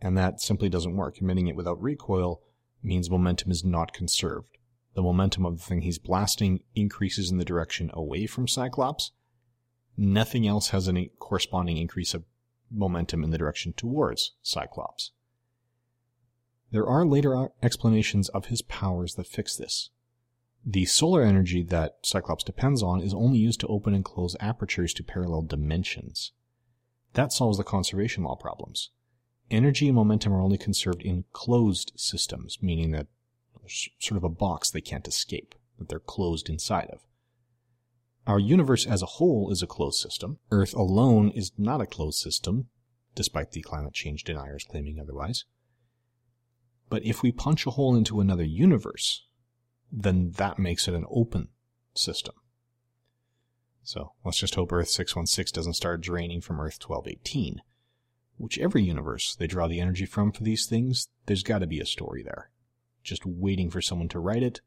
And 0.00 0.18
that 0.18 0.40
simply 0.40 0.68
doesn't 0.68 0.96
work. 0.96 1.20
Emitting 1.20 1.46
it 1.46 1.54
without 1.54 1.80
recoil 1.80 2.42
means 2.82 3.08
momentum 3.08 3.52
is 3.52 3.64
not 3.64 3.92
conserved. 3.92 4.58
The 4.94 5.02
momentum 5.02 5.46
of 5.46 5.58
the 5.58 5.62
thing 5.62 5.82
he's 5.82 5.98
blasting 5.98 6.60
increases 6.74 7.30
in 7.30 7.38
the 7.38 7.44
direction 7.44 7.90
away 7.94 8.26
from 8.26 8.48
Cyclops. 8.48 9.12
Nothing 9.96 10.46
else 10.46 10.70
has 10.70 10.88
any 10.88 11.12
corresponding 11.18 11.76
increase 11.76 12.14
of 12.14 12.24
momentum 12.70 13.22
in 13.22 13.30
the 13.30 13.38
direction 13.38 13.72
towards 13.74 14.32
Cyclops. 14.42 15.12
There 16.72 16.86
are 16.86 17.04
later 17.04 17.36
uh, 17.36 17.48
explanations 17.62 18.30
of 18.30 18.46
his 18.46 18.62
powers 18.62 19.14
that 19.16 19.26
fix 19.26 19.56
this. 19.56 19.90
The 20.64 20.86
solar 20.86 21.22
energy 21.22 21.62
that 21.64 21.98
Cyclops 22.02 22.44
depends 22.44 22.82
on 22.82 23.02
is 23.02 23.12
only 23.12 23.38
used 23.38 23.60
to 23.60 23.66
open 23.66 23.94
and 23.94 24.02
close 24.04 24.36
apertures 24.40 24.94
to 24.94 25.04
parallel 25.04 25.42
dimensions. 25.42 26.32
That 27.12 27.30
solves 27.30 27.58
the 27.58 27.64
conservation 27.64 28.24
law 28.24 28.36
problems. 28.36 28.90
Energy 29.50 29.88
and 29.88 29.96
momentum 29.96 30.32
are 30.32 30.40
only 30.40 30.56
conserved 30.56 31.02
in 31.02 31.24
closed 31.32 31.92
systems, 31.94 32.56
meaning 32.62 32.92
that 32.92 33.08
there's 33.60 33.90
sort 33.98 34.16
of 34.16 34.24
a 34.24 34.30
box 34.30 34.70
they 34.70 34.80
can't 34.80 35.06
escape, 35.06 35.54
that 35.78 35.90
they're 35.90 35.98
closed 35.98 36.48
inside 36.48 36.88
of. 36.90 37.00
Our 38.26 38.38
universe 38.38 38.86
as 38.86 39.02
a 39.02 39.06
whole 39.20 39.50
is 39.50 39.62
a 39.62 39.66
closed 39.66 40.00
system. 40.00 40.38
Earth 40.50 40.72
alone 40.72 41.32
is 41.32 41.52
not 41.58 41.82
a 41.82 41.86
closed 41.86 42.18
system, 42.18 42.68
despite 43.14 43.50
the 43.50 43.60
climate 43.60 43.92
change 43.92 44.24
deniers 44.24 44.64
claiming 44.64 44.98
otherwise. 44.98 45.44
But 46.92 47.06
if 47.06 47.22
we 47.22 47.32
punch 47.32 47.66
a 47.66 47.70
hole 47.70 47.96
into 47.96 48.20
another 48.20 48.44
universe, 48.44 49.24
then 49.90 50.32
that 50.32 50.58
makes 50.58 50.86
it 50.86 50.92
an 50.92 51.06
open 51.08 51.48
system. 51.94 52.34
So 53.82 54.12
let's 54.26 54.36
just 54.36 54.56
hope 54.56 54.70
Earth 54.74 54.90
616 54.90 55.58
doesn't 55.58 55.72
start 55.72 56.02
draining 56.02 56.42
from 56.42 56.60
Earth 56.60 56.78
1218. 56.86 57.62
Whichever 58.36 58.78
universe 58.78 59.34
they 59.34 59.46
draw 59.46 59.68
the 59.68 59.80
energy 59.80 60.04
from 60.04 60.32
for 60.32 60.44
these 60.44 60.66
things, 60.66 61.08
there's 61.24 61.42
got 61.42 61.60
to 61.60 61.66
be 61.66 61.80
a 61.80 61.86
story 61.86 62.22
there. 62.22 62.50
Just 63.02 63.24
waiting 63.24 63.70
for 63.70 63.80
someone 63.80 64.10
to 64.10 64.20
write 64.20 64.42
it. 64.42 64.60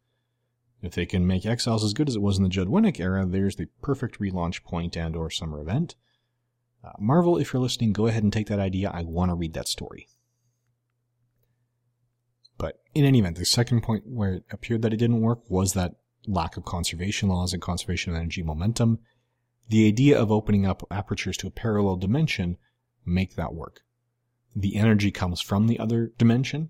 If 0.82 0.96
they 0.96 1.06
can 1.06 1.28
make 1.28 1.46
Exiles 1.46 1.84
as 1.84 1.94
good 1.94 2.10
as 2.10 2.16
it 2.16 2.24
was 2.24 2.40
in 2.40 2.44
the 2.44 2.50
Judd 2.50 2.70
Winick 2.70 3.00
era, 3.00 3.28
there's 3.28 3.58
the 3.58 3.68
perfect 3.84 4.20
relaunch 4.20 4.64
point 4.64 4.98
and 4.98 5.16
or 5.16 5.30
summer 5.30 5.62
event. 5.62 5.94
Uh, 6.84 6.94
Marvel, 6.98 7.38
if 7.38 7.54
you're 7.54 7.62
listening, 7.62 7.94
go 7.94 8.08
ahead 8.08 8.24
and 8.24 8.34
take 8.34 8.48
that 8.48 8.58
idea. 8.58 8.90
I 8.90 9.04
want 9.04 9.30
to 9.30 9.36
read 9.36 9.54
that 9.54 9.68
story. 9.68 10.08
But 12.58 12.82
in 12.94 13.06
any 13.06 13.20
event, 13.20 13.38
the 13.38 13.46
second 13.46 13.82
point 13.82 14.04
where 14.06 14.36
it 14.36 14.46
appeared 14.52 14.82
that 14.82 14.94
it 14.94 14.98
didn't 14.98 15.22
work 15.22 15.50
was 15.50 15.74
that 15.74 15.96
lack 16.28 16.58
of 16.58 16.66
conservation 16.66 17.30
laws 17.30 17.54
and 17.54 17.62
conservation 17.62 18.14
of 18.14 18.18
energy 18.18 18.44
momentum. 18.44 19.00
the 19.70 19.88
idea 19.88 20.20
of 20.20 20.32
opening 20.32 20.66
up 20.66 20.84
apertures 20.92 21.38
to 21.38 21.48
a 21.48 21.52
parallel 21.52 21.96
dimension 21.96 22.58
make 23.06 23.36
that 23.36 23.54
work. 23.54 23.82
The 24.56 24.76
energy 24.76 25.12
comes 25.12 25.42
from 25.42 25.68
the 25.68 25.80
other 25.80 26.12
dimension, 26.18 26.70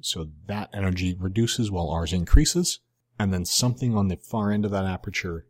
so 0.00 0.28
that 0.46 0.70
energy 0.72 1.16
reduces 1.18 1.70
while 1.70 1.90
ours 1.90 2.12
increases, 2.12 2.80
and 3.18 3.32
then 3.32 3.44
something 3.44 3.96
on 3.96 4.08
the 4.08 4.16
far 4.16 4.50
end 4.50 4.64
of 4.64 4.70
that 4.70 4.84
aperture 4.84 5.46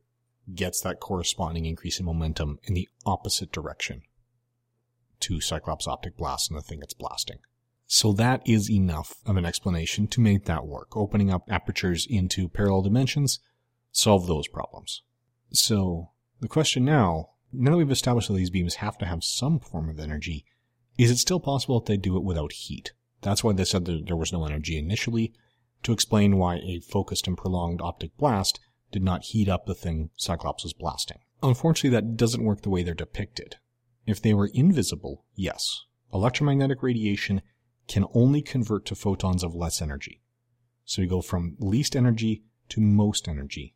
gets 0.55 0.81
that 0.81 1.01
corresponding 1.01 1.67
increase 1.67 2.01
in 2.01 2.07
momentum 2.07 2.59
in 2.65 2.75
the 2.75 2.89
opposite 3.07 3.53
direction 3.53 4.03
to 5.21 5.41
Cyclops 5.41 5.87
optic 5.87 6.17
blast 6.17 6.51
and 6.51 6.59
the 6.59 6.63
thing 6.63 6.81
it's 6.83 6.95
blasting. 6.95 7.39
So 7.95 8.15
that 8.15 8.41
is 8.47 8.71
enough 8.71 9.17
of 9.27 9.37
an 9.37 9.45
explanation 9.45 10.07
to 10.09 10.21
make 10.23 10.47
that 10.47 10.67
work. 10.67 10.97
Opening 10.97 11.31
up 11.31 11.45
apertures 11.51 12.07
into 12.09 12.49
parallel 12.49 12.81
dimensions 12.81 13.39
solve 13.91 14.27
those 14.27 14.49
problems. 14.49 15.03
So 15.53 16.09
the 16.41 16.49
question 16.49 16.87
now, 16.87 17.33
now 17.53 17.73
that 17.73 17.77
we've 17.77 17.91
established 17.91 18.29
that 18.29 18.35
these 18.35 18.49
beams 18.49 18.77
have 18.77 18.97
to 18.97 19.05
have 19.05 19.23
some 19.23 19.61
form 19.61 19.91
of 19.91 20.01
energy, 20.01 20.47
is 20.97 21.11
it 21.11 21.19
still 21.19 21.39
possible 21.39 21.81
that 21.81 21.87
they 21.87 21.99
do 21.99 22.17
it 22.17 22.25
without 22.25 22.53
heat? 22.53 22.95
That's 23.21 23.45
why 23.45 23.53
they 23.53 23.67
said 23.67 23.85
that 23.85 24.07
there 24.07 24.17
was 24.17 24.33
no 24.33 24.47
energy 24.47 24.79
initially, 24.79 25.35
to 25.83 25.93
explain 25.93 26.39
why 26.39 26.61
a 26.61 26.81
focused 26.81 27.27
and 27.27 27.37
prolonged 27.37 27.83
optic 27.83 28.17
blast 28.17 28.59
did 28.91 29.03
not 29.03 29.25
heat 29.25 29.51
up 29.51 29.67
the 29.67 29.75
thing 29.75 30.09
Cyclops 30.17 30.65
was 30.65 30.73
blasting. 30.73 31.19
Unfortunately, 31.43 31.91
that 31.91 32.17
doesn't 32.17 32.43
work 32.43 32.63
the 32.63 32.71
way 32.71 32.83
they're 32.83 32.95
depicted. 32.95 33.57
If 34.07 34.23
they 34.23 34.33
were 34.33 34.51
invisible, 34.55 35.27
yes. 35.35 35.83
Electromagnetic 36.11 36.83
radiation 36.83 37.43
can 37.89 38.07
only 38.15 38.43
convert 38.43 38.87
to 38.87 38.95
photons 38.95 39.43
of 39.43 39.55
less 39.55 39.83
energy. 39.83 40.21
So 40.85 41.03
we 41.03 41.09
go 41.09 41.21
from 41.21 41.57
least 41.59 41.95
energy 41.95 42.45
to 42.71 42.81
most 42.81 43.29
energy. 43.29 43.75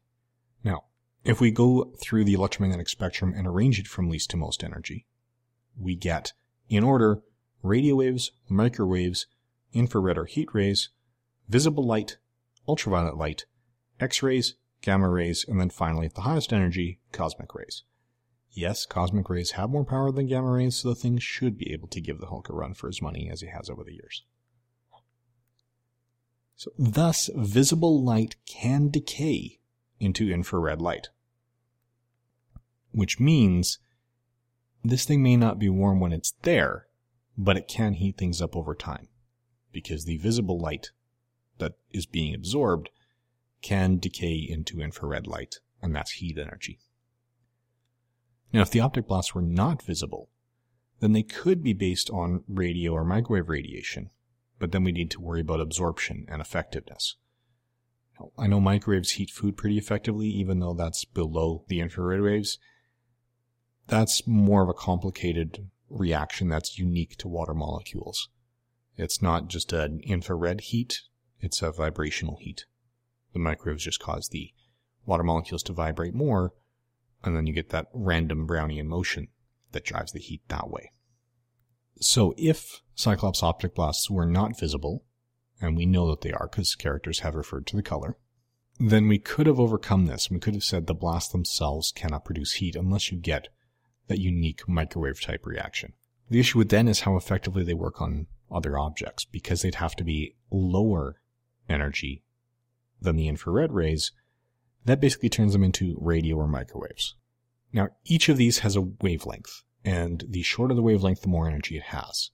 Now, 0.64 0.84
if 1.24 1.40
we 1.40 1.50
go 1.50 1.92
through 2.00 2.24
the 2.24 2.34
electromagnetic 2.34 2.88
spectrum 2.88 3.34
and 3.36 3.46
arrange 3.46 3.78
it 3.78 3.86
from 3.86 4.08
least 4.08 4.30
to 4.30 4.36
most 4.36 4.62
energy, 4.62 5.06
we 5.78 5.96
get, 5.96 6.32
in 6.68 6.84
order, 6.84 7.22
radio 7.62 7.96
waves, 7.96 8.32
microwaves, 8.48 9.26
infrared 9.72 10.18
or 10.18 10.24
heat 10.24 10.48
rays, 10.52 10.90
visible 11.48 11.84
light, 11.84 12.18
ultraviolet 12.68 13.16
light, 13.16 13.44
X-rays, 14.00 14.54
gamma 14.82 15.08
rays, 15.08 15.44
and 15.48 15.60
then 15.60 15.70
finally, 15.70 16.06
at 16.06 16.14
the 16.14 16.22
highest 16.22 16.52
energy, 16.52 17.00
cosmic 17.12 17.54
rays. 17.54 17.82
Yes, 18.56 18.86
cosmic 18.86 19.28
rays 19.28 19.52
have 19.52 19.70
more 19.70 19.84
power 19.84 20.10
than 20.10 20.26
gamma 20.26 20.50
rays, 20.50 20.76
so 20.76 20.88
the 20.88 20.94
thing 20.94 21.18
should 21.18 21.58
be 21.58 21.72
able 21.72 21.88
to 21.88 22.00
give 22.00 22.18
the 22.18 22.26
Hulk 22.26 22.48
a 22.48 22.54
run 22.54 22.74
for 22.74 22.86
his 22.86 23.02
money 23.02 23.28
as 23.30 23.42
he 23.42 23.48
has 23.48 23.68
over 23.68 23.84
the 23.84 23.92
years. 23.92 24.24
So, 26.56 26.70
thus, 26.78 27.28
visible 27.34 28.02
light 28.02 28.36
can 28.46 28.88
decay 28.88 29.60
into 30.00 30.30
infrared 30.30 30.80
light 30.80 31.10
which 32.96 33.20
means 33.20 33.78
this 34.82 35.04
thing 35.04 35.22
may 35.22 35.36
not 35.36 35.58
be 35.58 35.68
warm 35.68 36.00
when 36.00 36.14
it's 36.14 36.32
there, 36.42 36.86
but 37.36 37.58
it 37.58 37.68
can 37.68 37.92
heat 37.92 38.16
things 38.16 38.40
up 38.40 38.56
over 38.56 38.74
time 38.74 39.08
because 39.70 40.06
the 40.06 40.16
visible 40.16 40.58
light 40.58 40.92
that 41.58 41.74
is 41.90 42.06
being 42.06 42.34
absorbed 42.34 42.88
can 43.60 43.98
decay 43.98 44.34
into 44.36 44.80
infrared 44.80 45.26
light, 45.26 45.56
and 45.82 45.94
that's 45.94 46.12
heat 46.12 46.38
energy. 46.38 46.78
Now, 48.52 48.62
if 48.62 48.70
the 48.70 48.80
optic 48.80 49.06
blasts 49.06 49.34
were 49.34 49.42
not 49.42 49.82
visible, 49.82 50.30
then 51.00 51.12
they 51.12 51.22
could 51.22 51.62
be 51.62 51.72
based 51.72 52.10
on 52.10 52.44
radio 52.48 52.92
or 52.92 53.04
microwave 53.04 53.48
radiation, 53.48 54.10
but 54.58 54.72
then 54.72 54.84
we 54.84 54.92
need 54.92 55.10
to 55.10 55.20
worry 55.20 55.40
about 55.40 55.60
absorption 55.60 56.26
and 56.28 56.40
effectiveness. 56.40 57.16
I 58.38 58.46
know 58.46 58.60
microwaves 58.60 59.12
heat 59.12 59.30
food 59.30 59.56
pretty 59.56 59.76
effectively, 59.76 60.28
even 60.28 60.60
though 60.60 60.72
that's 60.72 61.04
below 61.04 61.64
the 61.68 61.80
infrared 61.80 62.22
waves, 62.22 62.58
that's 63.88 64.26
more 64.26 64.62
of 64.62 64.68
a 64.68 64.74
complicated 64.74 65.68
reaction 65.90 66.48
that's 66.48 66.78
unique 66.78 67.16
to 67.18 67.28
water 67.28 67.54
molecules. 67.54 68.30
It's 68.96 69.20
not 69.20 69.48
just 69.48 69.72
an 69.72 70.00
infrared 70.02 70.62
heat, 70.62 71.02
it's 71.40 71.60
a 71.60 71.70
vibrational 71.70 72.38
heat. 72.40 72.64
The 73.34 73.38
microwaves 73.38 73.84
just 73.84 74.00
cause 74.00 74.28
the 74.28 74.52
water 75.04 75.22
molecules 75.22 75.62
to 75.64 75.74
vibrate 75.74 76.14
more, 76.14 76.54
and 77.26 77.36
then 77.36 77.46
you 77.46 77.52
get 77.52 77.70
that 77.70 77.88
random 77.92 78.46
Brownian 78.46 78.86
motion 78.86 79.28
that 79.72 79.84
drives 79.84 80.12
the 80.12 80.20
heat 80.20 80.42
that 80.48 80.70
way. 80.70 80.92
So 82.00 82.34
if 82.36 82.82
Cyclops 82.94 83.42
optic 83.42 83.74
blasts 83.74 84.10
were 84.10 84.26
not 84.26 84.58
visible, 84.58 85.04
and 85.60 85.76
we 85.76 85.86
know 85.86 86.08
that 86.10 86.20
they 86.20 86.32
are 86.32 86.48
because 86.48 86.74
characters 86.74 87.20
have 87.20 87.34
referred 87.34 87.66
to 87.68 87.76
the 87.76 87.82
color, 87.82 88.16
then 88.78 89.08
we 89.08 89.18
could 89.18 89.46
have 89.46 89.58
overcome 89.58 90.06
this. 90.06 90.30
We 90.30 90.38
could 90.38 90.54
have 90.54 90.64
said 90.64 90.86
the 90.86 90.94
blasts 90.94 91.32
themselves 91.32 91.92
cannot 91.92 92.24
produce 92.24 92.54
heat 92.54 92.76
unless 92.76 93.10
you 93.10 93.18
get 93.18 93.48
that 94.08 94.18
unique 94.18 94.68
microwave 94.68 95.20
type 95.20 95.46
reaction. 95.46 95.94
The 96.28 96.40
issue 96.40 96.58
with 96.58 96.68
then 96.68 96.88
is 96.88 97.00
how 97.00 97.16
effectively 97.16 97.64
they 97.64 97.74
work 97.74 98.00
on 98.00 98.26
other 98.50 98.78
objects 98.78 99.24
because 99.24 99.62
they'd 99.62 99.76
have 99.76 99.96
to 99.96 100.04
be 100.04 100.36
lower 100.50 101.20
energy 101.68 102.22
than 103.00 103.16
the 103.16 103.28
infrared 103.28 103.72
rays. 103.72 104.12
That 104.86 105.00
basically 105.00 105.28
turns 105.28 105.52
them 105.52 105.64
into 105.64 105.98
radio 106.00 106.36
or 106.36 106.46
microwaves. 106.46 107.16
Now, 107.72 107.88
each 108.04 108.28
of 108.28 108.36
these 108.36 108.60
has 108.60 108.76
a 108.76 108.80
wavelength, 108.80 109.62
and 109.84 110.24
the 110.28 110.42
shorter 110.42 110.74
the 110.74 110.82
wavelength, 110.82 111.22
the 111.22 111.28
more 111.28 111.48
energy 111.48 111.76
it 111.76 111.82
has. 111.84 112.30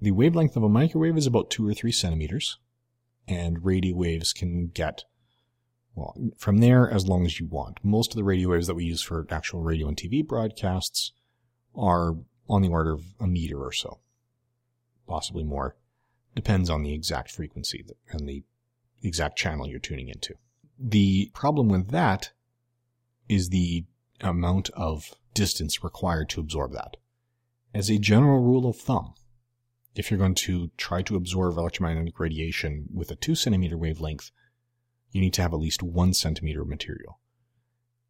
The 0.00 0.12
wavelength 0.12 0.56
of 0.56 0.62
a 0.62 0.68
microwave 0.68 1.16
is 1.16 1.26
about 1.26 1.50
two 1.50 1.68
or 1.68 1.74
three 1.74 1.92
centimeters, 1.92 2.58
and 3.28 3.64
radio 3.64 3.94
waves 3.94 4.32
can 4.32 4.68
get 4.68 5.04
well, 5.94 6.16
from 6.38 6.58
there, 6.58 6.90
as 6.90 7.06
long 7.06 7.26
as 7.26 7.38
you 7.38 7.46
want. 7.46 7.78
Most 7.82 8.12
of 8.12 8.16
the 8.16 8.24
radio 8.24 8.48
waves 8.50 8.66
that 8.66 8.74
we 8.74 8.84
use 8.84 9.02
for 9.02 9.26
actual 9.30 9.60
radio 9.60 9.88
and 9.88 9.96
TV 9.96 10.26
broadcasts 10.26 11.12
are 11.76 12.16
on 12.48 12.62
the 12.62 12.68
order 12.68 12.92
of 12.92 13.04
a 13.20 13.26
meter 13.26 13.62
or 13.62 13.72
so, 13.72 14.00
possibly 15.06 15.44
more. 15.44 15.76
Depends 16.34 16.70
on 16.70 16.82
the 16.82 16.94
exact 16.94 17.30
frequency 17.30 17.84
and 18.08 18.26
the 18.26 18.42
exact 19.02 19.36
channel 19.36 19.68
you're 19.68 19.78
tuning 19.78 20.08
into. 20.08 20.34
The 20.78 21.30
problem 21.34 21.68
with 21.68 21.90
that 21.90 22.30
is 23.28 23.48
the 23.48 23.84
amount 24.20 24.70
of 24.70 25.14
distance 25.34 25.82
required 25.82 26.28
to 26.30 26.40
absorb 26.40 26.72
that. 26.72 26.96
As 27.74 27.90
a 27.90 27.98
general 27.98 28.42
rule 28.42 28.68
of 28.68 28.76
thumb, 28.76 29.14
if 29.94 30.10
you're 30.10 30.18
going 30.18 30.34
to 30.34 30.70
try 30.76 31.02
to 31.02 31.16
absorb 31.16 31.56
electromagnetic 31.56 32.18
radiation 32.18 32.88
with 32.92 33.10
a 33.10 33.16
two 33.16 33.34
centimeter 33.34 33.76
wavelength, 33.76 34.30
you 35.10 35.20
need 35.20 35.34
to 35.34 35.42
have 35.42 35.52
at 35.52 35.60
least 35.60 35.82
one 35.82 36.14
centimeter 36.14 36.62
of 36.62 36.68
material. 36.68 37.20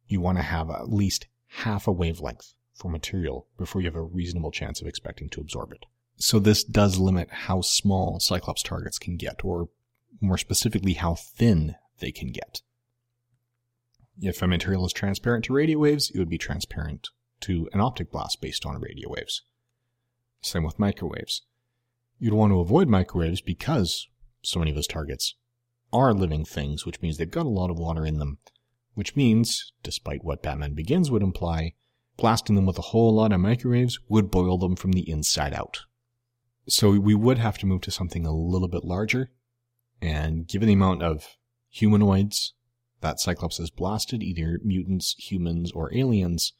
You 0.07 0.21
want 0.21 0.37
to 0.37 0.43
have 0.43 0.69
at 0.69 0.89
least 0.91 1.27
half 1.47 1.87
a 1.87 1.91
wavelength 1.91 2.53
for 2.73 2.89
material 2.89 3.47
before 3.57 3.81
you 3.81 3.87
have 3.87 3.95
a 3.95 4.01
reasonable 4.01 4.51
chance 4.51 4.81
of 4.81 4.87
expecting 4.87 5.29
to 5.29 5.41
absorb 5.41 5.71
it. 5.73 5.85
So 6.15 6.39
this 6.39 6.63
does 6.63 6.97
limit 6.97 7.29
how 7.29 7.61
small 7.61 8.19
Cyclops 8.19 8.63
targets 8.63 8.97
can 8.97 9.17
get, 9.17 9.43
or 9.43 9.69
more 10.21 10.37
specifically, 10.37 10.93
how 10.93 11.15
thin 11.15 11.75
they 12.03 12.11
can 12.11 12.31
get. 12.31 12.61
If 14.21 14.41
a 14.41 14.47
material 14.47 14.85
is 14.85 14.93
transparent 14.93 15.45
to 15.45 15.53
radio 15.53 15.79
waves, 15.79 16.11
it 16.13 16.19
would 16.19 16.29
be 16.29 16.37
transparent 16.37 17.07
to 17.41 17.67
an 17.73 17.79
optic 17.79 18.11
blast 18.11 18.41
based 18.41 18.65
on 18.65 18.79
radio 18.79 19.09
waves. 19.09 19.41
Same 20.41 20.63
with 20.63 20.77
microwaves. 20.77 21.43
You'd 22.19 22.33
want 22.33 22.51
to 22.51 22.59
avoid 22.59 22.87
microwaves 22.87 23.41
because 23.41 24.07
so 24.41 24.59
many 24.59 24.71
of 24.71 24.75
those 24.75 24.87
targets 24.87 25.35
are 25.91 26.13
living 26.13 26.45
things, 26.45 26.85
which 26.85 27.01
means 27.01 27.17
they've 27.17 27.29
got 27.29 27.45
a 27.45 27.49
lot 27.49 27.69
of 27.69 27.79
water 27.79 28.05
in 28.05 28.19
them. 28.19 28.37
Which 28.93 29.15
means, 29.15 29.71
despite 29.81 30.23
what 30.23 30.43
Batman 30.43 30.73
Begins 30.73 31.09
would 31.09 31.23
imply, 31.23 31.73
blasting 32.17 32.55
them 32.55 32.65
with 32.65 32.77
a 32.77 32.89
whole 32.91 33.15
lot 33.15 33.31
of 33.31 33.39
microwaves 33.39 33.99
would 34.09 34.29
boil 34.29 34.57
them 34.57 34.75
from 34.75 34.91
the 34.91 35.09
inside 35.09 35.53
out. 35.53 35.81
So 36.67 36.91
we 36.91 37.15
would 37.15 37.39
have 37.39 37.57
to 37.59 37.65
move 37.65 37.81
to 37.81 37.91
something 37.91 38.25
a 38.25 38.35
little 38.35 38.67
bit 38.67 38.83
larger, 38.83 39.31
and 40.01 40.47
given 40.47 40.67
the 40.67 40.73
amount 40.73 41.01
of 41.01 41.37
humanoids 41.73 42.53
that 43.01 43.19
Cyclops 43.19 43.57
has 43.57 43.71
blasted, 43.71 44.21
either 44.21 44.59
mutants, 44.63 45.15
humans, 45.17 45.71
or 45.71 45.93
aliens, 45.93 46.53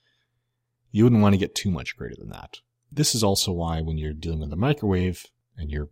you 0.91 1.04
wouldn't 1.04 1.21
want 1.21 1.34
to 1.34 1.39
get 1.39 1.54
too 1.54 1.69
much 1.69 1.95
greater 1.95 2.15
than 2.17 2.30
that. 2.30 2.58
This 2.91 3.13
is 3.13 3.23
also 3.23 3.52
why 3.52 3.80
when 3.80 3.97
you're 3.97 4.13
dealing 4.13 4.39
with 4.39 4.52
a 4.52 4.58
microwave 4.58 5.28
and 5.56 5.69
you're 5.69 5.89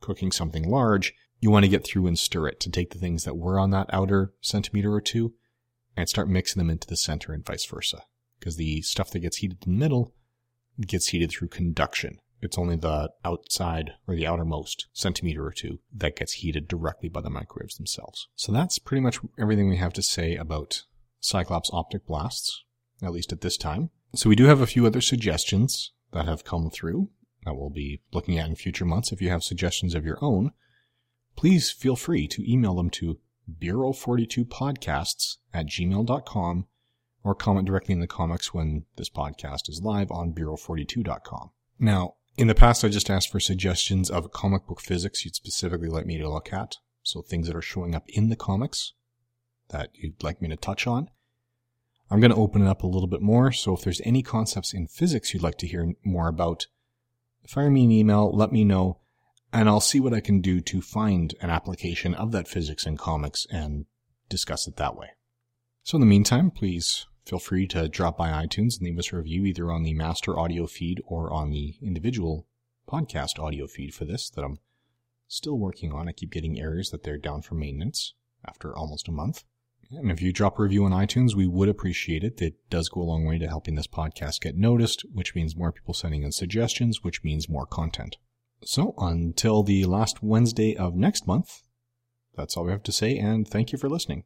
cooking 0.00 0.32
something 0.32 0.68
large, 0.68 1.12
you 1.38 1.50
want 1.50 1.64
to 1.64 1.70
get 1.70 1.84
through 1.84 2.06
and 2.06 2.18
stir 2.18 2.48
it 2.48 2.60
to 2.60 2.70
take 2.70 2.90
the 2.90 2.98
things 2.98 3.24
that 3.24 3.36
were 3.36 3.58
on 3.58 3.70
that 3.70 3.90
outer 3.92 4.32
centimeter 4.40 4.92
or 4.92 5.02
two 5.02 5.34
and 5.94 6.08
start 6.08 6.28
mixing 6.28 6.58
them 6.58 6.70
into 6.70 6.88
the 6.88 6.96
center 6.96 7.34
and 7.34 7.44
vice 7.44 7.66
versa. 7.66 8.04
Because 8.38 8.56
the 8.56 8.80
stuff 8.80 9.10
that 9.10 9.20
gets 9.20 9.36
heated 9.36 9.58
in 9.66 9.72
the 9.72 9.78
middle 9.78 10.14
gets 10.80 11.08
heated 11.08 11.30
through 11.30 11.48
conduction. 11.48 12.20
It's 12.42 12.58
only 12.58 12.76
the 12.76 13.10
outside 13.24 13.92
or 14.06 14.16
the 14.16 14.26
outermost 14.26 14.88
centimeter 14.92 15.46
or 15.46 15.52
two 15.52 15.78
that 15.94 16.16
gets 16.16 16.34
heated 16.34 16.68
directly 16.68 17.08
by 17.08 17.20
the 17.20 17.30
microwaves 17.30 17.76
themselves. 17.76 18.28
So 18.34 18.52
that's 18.52 18.78
pretty 18.78 19.00
much 19.00 19.20
everything 19.38 19.68
we 19.68 19.76
have 19.76 19.92
to 19.94 20.02
say 20.02 20.36
about 20.36 20.82
Cyclops 21.20 21.70
optic 21.72 22.04
blasts, 22.04 22.64
at 23.00 23.12
least 23.12 23.32
at 23.32 23.42
this 23.42 23.56
time. 23.56 23.90
So 24.14 24.28
we 24.28 24.36
do 24.36 24.46
have 24.46 24.60
a 24.60 24.66
few 24.66 24.84
other 24.84 25.00
suggestions 25.00 25.92
that 26.10 26.26
have 26.26 26.44
come 26.44 26.68
through 26.68 27.10
that 27.44 27.54
we'll 27.54 27.70
be 27.70 28.00
looking 28.12 28.38
at 28.38 28.48
in 28.48 28.56
future 28.56 28.84
months. 28.84 29.12
If 29.12 29.22
you 29.22 29.30
have 29.30 29.44
suggestions 29.44 29.94
of 29.94 30.04
your 30.04 30.18
own, 30.20 30.50
please 31.36 31.70
feel 31.70 31.96
free 31.96 32.26
to 32.28 32.50
email 32.50 32.74
them 32.74 32.90
to 32.90 33.18
bureau42podcasts 33.60 35.38
at 35.52 35.66
gmail.com 35.66 36.66
or 37.24 37.34
comment 37.34 37.66
directly 37.66 37.92
in 37.92 38.00
the 38.00 38.06
comics 38.06 38.52
when 38.52 38.84
this 38.96 39.10
podcast 39.10 39.68
is 39.68 39.80
live 39.82 40.10
on 40.10 40.32
Bureau42.com. 40.32 41.50
Now, 41.78 42.14
in 42.36 42.48
the 42.48 42.54
past, 42.54 42.84
I 42.84 42.88
just 42.88 43.10
asked 43.10 43.30
for 43.30 43.40
suggestions 43.40 44.10
of 44.10 44.32
comic 44.32 44.66
book 44.66 44.80
physics 44.80 45.24
you'd 45.24 45.34
specifically 45.34 45.88
like 45.88 46.06
me 46.06 46.18
to 46.18 46.28
look 46.28 46.52
at. 46.52 46.76
So 47.02 47.20
things 47.20 47.46
that 47.48 47.56
are 47.56 47.62
showing 47.62 47.94
up 47.94 48.08
in 48.08 48.28
the 48.28 48.36
comics 48.36 48.92
that 49.68 49.90
you'd 49.94 50.22
like 50.22 50.40
me 50.40 50.48
to 50.48 50.56
touch 50.56 50.86
on. 50.86 51.08
I'm 52.10 52.20
going 52.20 52.30
to 52.30 52.36
open 52.36 52.62
it 52.62 52.68
up 52.68 52.82
a 52.82 52.86
little 52.86 53.08
bit 53.08 53.22
more. 53.22 53.52
So 53.52 53.74
if 53.74 53.82
there's 53.82 54.00
any 54.04 54.22
concepts 54.22 54.72
in 54.72 54.86
physics 54.86 55.32
you'd 55.32 55.42
like 55.42 55.58
to 55.58 55.66
hear 55.66 55.94
more 56.04 56.28
about, 56.28 56.66
fire 57.46 57.70
me 57.70 57.84
an 57.84 57.90
email, 57.90 58.30
let 58.32 58.52
me 58.52 58.64
know, 58.64 59.00
and 59.52 59.68
I'll 59.68 59.80
see 59.80 60.00
what 60.00 60.14
I 60.14 60.20
can 60.20 60.40
do 60.40 60.60
to 60.60 60.80
find 60.80 61.34
an 61.40 61.50
application 61.50 62.14
of 62.14 62.32
that 62.32 62.48
physics 62.48 62.86
in 62.86 62.96
comics 62.96 63.46
and 63.50 63.86
discuss 64.28 64.66
it 64.66 64.76
that 64.76 64.96
way. 64.96 65.08
So 65.82 65.96
in 65.96 66.00
the 66.00 66.06
meantime, 66.06 66.50
please 66.50 67.06
feel 67.24 67.38
free 67.38 67.66
to 67.68 67.88
drop 67.88 68.16
by 68.18 68.28
iTunes 68.28 68.78
and 68.78 68.82
leave 68.82 68.98
us 68.98 69.12
a 69.12 69.16
review 69.16 69.44
either 69.44 69.70
on 69.70 69.82
the 69.82 69.94
master 69.94 70.38
audio 70.38 70.66
feed 70.66 71.02
or 71.06 71.32
on 71.32 71.50
the 71.50 71.74
individual 71.82 72.46
podcast 72.88 73.38
audio 73.38 73.66
feed 73.66 73.94
for 73.94 74.04
this 74.04 74.28
that 74.30 74.44
I'm 74.44 74.58
still 75.28 75.58
working 75.58 75.92
on. 75.92 76.08
I 76.08 76.12
keep 76.12 76.30
getting 76.30 76.60
errors 76.60 76.90
that 76.90 77.04
they're 77.04 77.18
down 77.18 77.42
for 77.42 77.54
maintenance 77.54 78.14
after 78.46 78.76
almost 78.76 79.08
a 79.08 79.12
month. 79.12 79.44
And 79.90 80.10
if 80.10 80.22
you 80.22 80.32
drop 80.32 80.58
a 80.58 80.62
review 80.62 80.84
on 80.84 80.92
iTunes, 80.92 81.34
we 81.34 81.46
would 81.46 81.68
appreciate 81.68 82.24
it. 82.24 82.40
It 82.40 82.54
does 82.70 82.88
go 82.88 83.02
a 83.02 83.04
long 83.04 83.26
way 83.26 83.38
to 83.38 83.46
helping 83.46 83.74
this 83.74 83.86
podcast 83.86 84.40
get 84.40 84.56
noticed, 84.56 85.04
which 85.12 85.34
means 85.34 85.56
more 85.56 85.72
people 85.72 85.92
sending 85.92 86.22
in 86.22 86.32
suggestions, 86.32 87.02
which 87.02 87.22
means 87.22 87.48
more 87.48 87.66
content. 87.66 88.16
So 88.64 88.94
until 88.96 89.62
the 89.62 89.84
last 89.84 90.22
Wednesday 90.22 90.74
of 90.76 90.94
next 90.94 91.26
month, 91.26 91.62
that's 92.34 92.56
all 92.56 92.64
we 92.64 92.72
have 92.72 92.82
to 92.84 92.92
say, 92.92 93.18
and 93.18 93.46
thank 93.46 93.72
you 93.72 93.78
for 93.78 93.90
listening. 93.90 94.24